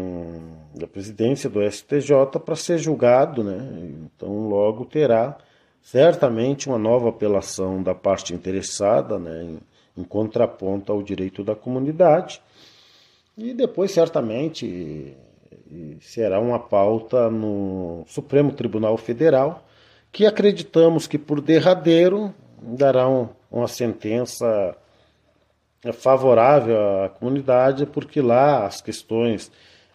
da 0.79 0.87
presidência 0.87 1.49
do 1.49 1.61
STJ 1.63 2.39
para 2.45 2.55
ser 2.55 2.77
julgado, 2.77 3.43
né, 3.43 3.57
então 4.05 4.47
logo 4.47 4.85
terá 4.85 5.37
certamente 5.85 6.67
uma 6.67 6.79
nova 6.79 7.09
apelação 7.09 7.83
da 7.83 7.93
parte 7.93 8.33
interessada, 8.33 9.19
né, 9.19 9.43
em, 9.43 9.59
em 10.01 10.03
contraponto 10.03 10.91
ao 10.91 11.03
direito 11.03 11.43
da 11.43 11.53
comunidade, 11.53 12.41
e 13.37 13.53
depois 13.53 13.91
certamente 13.91 15.15
será 16.01 16.39
uma 16.39 16.57
pauta 16.57 17.29
no 17.29 18.03
Supremo 18.07 18.51
Tribunal 18.51 18.97
Federal, 18.97 19.63
que 20.11 20.25
acreditamos 20.25 21.05
que 21.05 21.19
por 21.19 21.39
derradeiro 21.39 22.33
dará 22.59 23.07
um, 23.07 23.29
uma 23.51 23.67
sentença 23.67 24.75
favorável 25.93 27.03
à 27.03 27.09
comunidade, 27.09 27.85
porque 27.85 28.21
lá 28.21 28.65
as 28.65 28.81
questões 28.81 29.51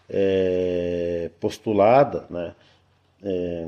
é, 0.08 1.32
postuladas, 1.40 2.28
né, 2.30 2.54
é, 3.24 3.66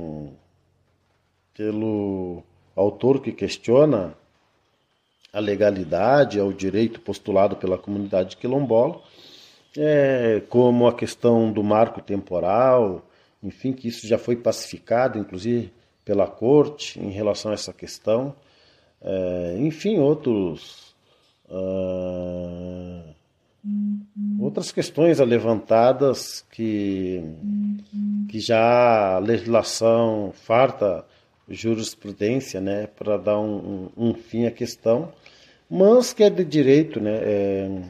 pelo 1.55 2.43
autor 2.75 3.21
que 3.21 3.33
questiona 3.33 4.15
a 5.33 5.41
legalidade, 5.41 6.39
ao 6.39 6.53
direito 6.53 7.01
postulado 7.01 7.57
pela 7.57 7.79
comunidade 7.79 8.37
quilombola, 8.37 9.01
é, 9.77 10.43
como 10.49 10.87
a 10.87 10.95
questão 10.95 11.51
do 11.51 11.63
marco 11.63 12.03
temporal, 12.03 13.03
enfim, 13.43 13.73
que 13.73 13.89
isso 13.89 14.07
já 14.07 14.19
foi 14.19 14.37
pacificado, 14.37 15.19
inclusive 15.19 15.73
pela 16.05 16.27
corte, 16.27 17.01
em 17.01 17.11
relação 17.11 17.51
a 17.51 17.55
essa 17.55 17.73
questão, 17.73 18.35
é, 19.01 19.57
enfim, 19.59 19.99
outros. 19.99 20.93
Uh, 21.49 23.13
outras 24.41 24.73
questões 24.73 25.19
levantadas 25.19 26.45
que, 26.51 27.23
que 28.29 28.41
já 28.41 29.17
a 29.17 29.19
legislação 29.19 30.33
farta 30.33 31.05
jurisprudência, 31.49 32.61
né, 32.61 32.87
para 32.87 33.17
dar 33.17 33.39
um, 33.39 33.91
um, 33.97 34.09
um, 34.09 34.15
fim 34.15 34.47
à 34.47 34.51
questão, 34.51 35.13
mas 35.69 36.13
que 36.13 36.23
é 36.23 36.31
de 36.31 36.45
direito, 36.45 37.01
né, 37.01 37.19
é, 37.23 37.83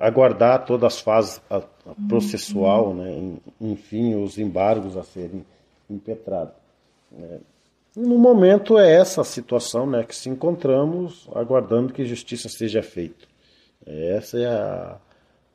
aguardar 0.00 0.64
todas 0.64 0.94
as 0.94 1.00
fases 1.00 1.40
a, 1.50 1.56
a 1.56 1.94
processual, 2.08 2.94
né, 2.94 3.36
enfim, 3.60 4.14
os 4.14 4.38
embargos 4.38 4.96
a 4.96 5.02
serem 5.02 5.44
impetrados. 5.88 6.54
Né. 7.10 7.40
No 7.94 8.16
momento 8.16 8.78
é 8.78 8.90
essa 8.90 9.20
a 9.20 9.24
situação 9.24 9.86
né, 9.86 10.02
que 10.02 10.16
se 10.16 10.30
encontramos, 10.30 11.28
aguardando 11.34 11.92
que 11.92 12.06
justiça 12.06 12.48
seja 12.48 12.82
feita. 12.82 13.26
Essa 13.86 14.38
é 14.38 14.46
a, 14.46 14.96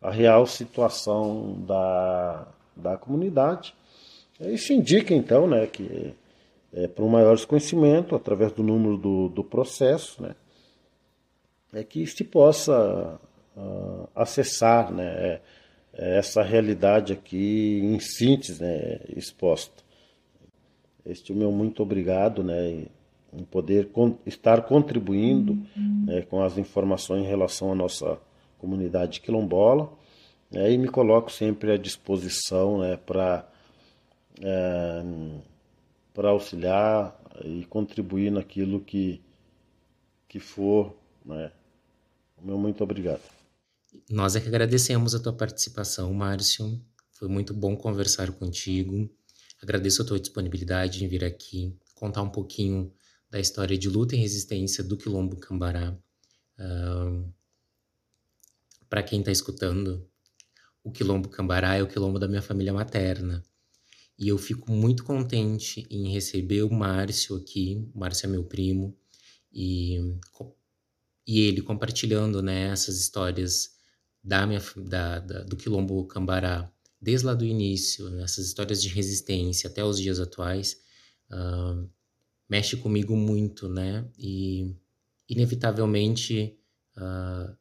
a 0.02 0.12
real 0.12 0.46
situação 0.46 1.58
da, 1.66 2.48
da 2.76 2.98
comunidade. 2.98 3.74
Isso 4.40 4.72
indica 4.72 5.16
então 5.16 5.48
né, 5.48 5.66
que 5.66 6.14
é, 6.74 6.88
para 6.88 7.04
um 7.04 7.10
maior 7.10 7.36
desconhecimento, 7.36 8.16
através 8.16 8.52
do 8.52 8.64
número 8.64 8.98
do, 8.98 9.30
do 9.30 9.44
processo, 9.44 10.22
né, 10.22 10.36
é 11.74 11.84
que 11.84 12.06
se 12.08 12.24
possa 12.24 13.20
uh, 13.56 14.10
acessar 14.16 14.92
né, 14.92 15.40
é, 15.94 16.18
essa 16.18 16.42
realidade 16.42 17.14
aqui 17.14 17.80
em 17.84 18.00
síntese 18.00 18.62
né, 18.62 19.00
exposta. 19.16 19.84
Este 21.06 21.32
é 21.32 21.36
o 21.36 21.38
meu 21.38 21.52
muito 21.52 21.82
obrigado 21.82 22.44
né, 22.44 22.86
em 23.34 23.44
poder 23.44 23.88
con 23.88 24.18
estar 24.26 24.64
contribuindo 24.64 25.54
uhum. 25.54 26.06
né, 26.06 26.22
com 26.24 26.42
as 26.42 26.58
informações 26.58 27.24
em 27.24 27.28
relação 27.28 27.72
à 27.72 27.76
nossa 27.76 28.20
comunidade 28.58 29.22
quilombola 29.22 29.92
né, 30.52 30.72
e 30.72 30.78
me 30.78 30.88
coloco 30.88 31.32
sempre 31.32 31.72
à 31.72 31.78
disposição 31.78 32.80
né, 32.80 32.98
para 32.98 33.48
é, 34.42 35.04
para 36.18 36.30
auxiliar 36.30 37.16
e 37.46 37.64
contribuir 37.68 38.32
naquilo 38.32 38.84
que, 38.84 39.22
que 40.28 40.40
for. 40.40 40.98
Né? 41.24 41.52
Meu 42.42 42.58
muito 42.58 42.84
obrigado. 42.84 43.22
Nós 44.10 44.36
é 44.36 44.42
que 44.42 44.48
agradecemos 44.48 45.14
a 45.14 45.20
tua 45.20 45.32
participação, 45.32 46.12
Márcio. 46.12 46.82
Foi 47.12 47.28
muito 47.28 47.54
bom 47.54 47.78
conversar 47.78 48.32
contigo. 48.32 49.08
Agradeço 49.62 50.02
a 50.02 50.06
tua 50.06 50.20
disponibilidade 50.20 51.06
em 51.06 51.08
vir 51.08 51.24
aqui 51.24 51.78
contar 51.94 52.24
um 52.24 52.30
pouquinho 52.32 52.92
da 53.30 53.40
história 53.40 53.78
de 53.78 53.88
luta 53.88 54.16
e 54.16 54.20
resistência 54.20 54.84
do 54.84 54.98
Quilombo 54.98 55.36
Cambará. 55.38 55.96
Uh, 56.58 57.32
Para 58.90 59.04
quem 59.04 59.20
está 59.20 59.32
escutando, 59.32 60.10
o 60.84 60.92
Quilombo 60.92 61.30
Cambará 61.30 61.76
é 61.76 61.84
o 61.84 61.88
quilombo 61.88 62.18
da 62.18 62.28
minha 62.28 62.42
família 62.42 62.74
materna. 62.74 63.44
E 64.18 64.28
eu 64.28 64.38
fico 64.38 64.72
muito 64.72 65.04
contente 65.04 65.86
em 65.90 66.12
receber 66.12 66.64
o 66.64 66.74
Márcio 66.74 67.36
aqui. 67.36 67.88
O 67.94 68.00
Márcio 68.00 68.26
é 68.26 68.30
meu 68.30 68.44
primo. 68.44 68.98
E, 69.54 69.98
e 71.26 71.42
ele 71.42 71.62
compartilhando 71.62 72.42
né, 72.42 72.70
essas 72.70 73.00
histórias 73.00 73.78
da 74.24 74.46
minha, 74.46 74.62
da, 74.78 75.20
da, 75.20 75.44
do 75.44 75.56
Quilombo 75.56 76.06
Cambará, 76.06 76.72
desde 77.00 77.26
lá 77.28 77.34
do 77.34 77.46
início, 77.46 78.10
nessas 78.10 78.48
histórias 78.48 78.82
de 78.82 78.90
resistência 78.90 79.70
até 79.70 79.84
os 79.84 80.00
dias 80.00 80.20
atuais, 80.20 80.82
uh, 81.32 81.90
mexe 82.50 82.76
comigo 82.76 83.16
muito, 83.16 83.70
né? 83.70 84.06
E 84.18 84.76
inevitavelmente 85.30 86.58
uh, 86.98 87.56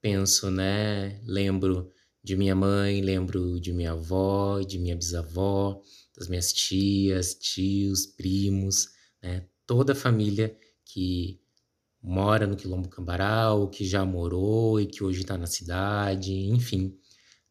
penso, 0.00 0.50
né? 0.50 1.20
Lembro 1.24 1.90
de 2.24 2.34
minha 2.34 2.54
mãe, 2.54 3.02
lembro 3.02 3.60
de 3.60 3.70
minha 3.70 3.92
avó, 3.92 4.60
de 4.62 4.78
minha 4.78 4.96
bisavó, 4.96 5.82
das 6.16 6.26
minhas 6.26 6.54
tias, 6.54 7.34
tios, 7.34 8.06
primos, 8.06 8.88
né? 9.22 9.46
Toda 9.66 9.92
a 9.92 9.96
família 9.96 10.56
que 10.86 11.38
mora 12.02 12.46
no 12.46 12.56
Quilombo 12.56 12.88
Cambará, 12.88 13.52
ou 13.52 13.68
que 13.68 13.84
já 13.84 14.04
morou 14.06 14.80
e 14.80 14.86
que 14.86 15.04
hoje 15.04 15.20
está 15.20 15.36
na 15.36 15.46
cidade, 15.46 16.32
enfim. 16.32 16.96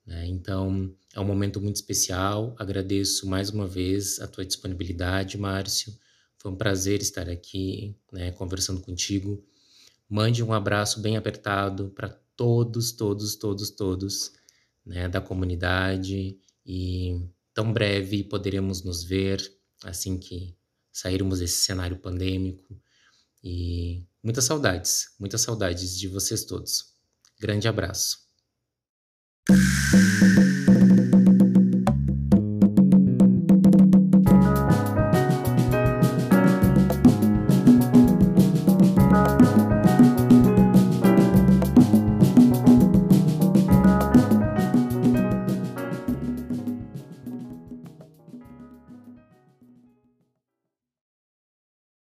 Né? 0.05 0.27
Então, 0.27 0.91
é 1.13 1.19
um 1.19 1.25
momento 1.25 1.61
muito 1.61 1.75
especial. 1.75 2.55
Agradeço 2.57 3.27
mais 3.27 3.49
uma 3.49 3.67
vez 3.67 4.19
a 4.19 4.27
tua 4.27 4.45
disponibilidade, 4.45 5.37
Márcio. 5.37 5.93
Foi 6.37 6.51
um 6.51 6.55
prazer 6.55 7.01
estar 7.01 7.29
aqui, 7.29 7.95
né, 8.11 8.31
conversando 8.31 8.81
contigo. 8.81 9.43
Mande 10.09 10.43
um 10.43 10.53
abraço 10.53 10.99
bem 10.99 11.15
apertado 11.15 11.89
para 11.95 12.09
todos, 12.35 12.91
todos, 12.91 13.35
todos, 13.35 13.69
todos 13.71 14.42
né, 14.85 15.07
da 15.07 15.21
comunidade 15.21 16.37
e 16.65 17.21
tão 17.53 17.71
breve 17.71 18.23
poderemos 18.23 18.83
nos 18.83 19.03
ver 19.03 19.41
assim 19.83 20.17
que 20.17 20.55
sairmos 20.91 21.39
desse 21.39 21.65
cenário 21.65 21.97
pandêmico 21.97 22.79
e 23.43 24.05
muitas 24.21 24.45
saudades, 24.45 25.13
muitas 25.19 25.41
saudades 25.41 25.97
de 25.97 26.07
vocês 26.07 26.45
todos. 26.45 26.93
Grande 27.39 27.67
abraço. 27.67 28.23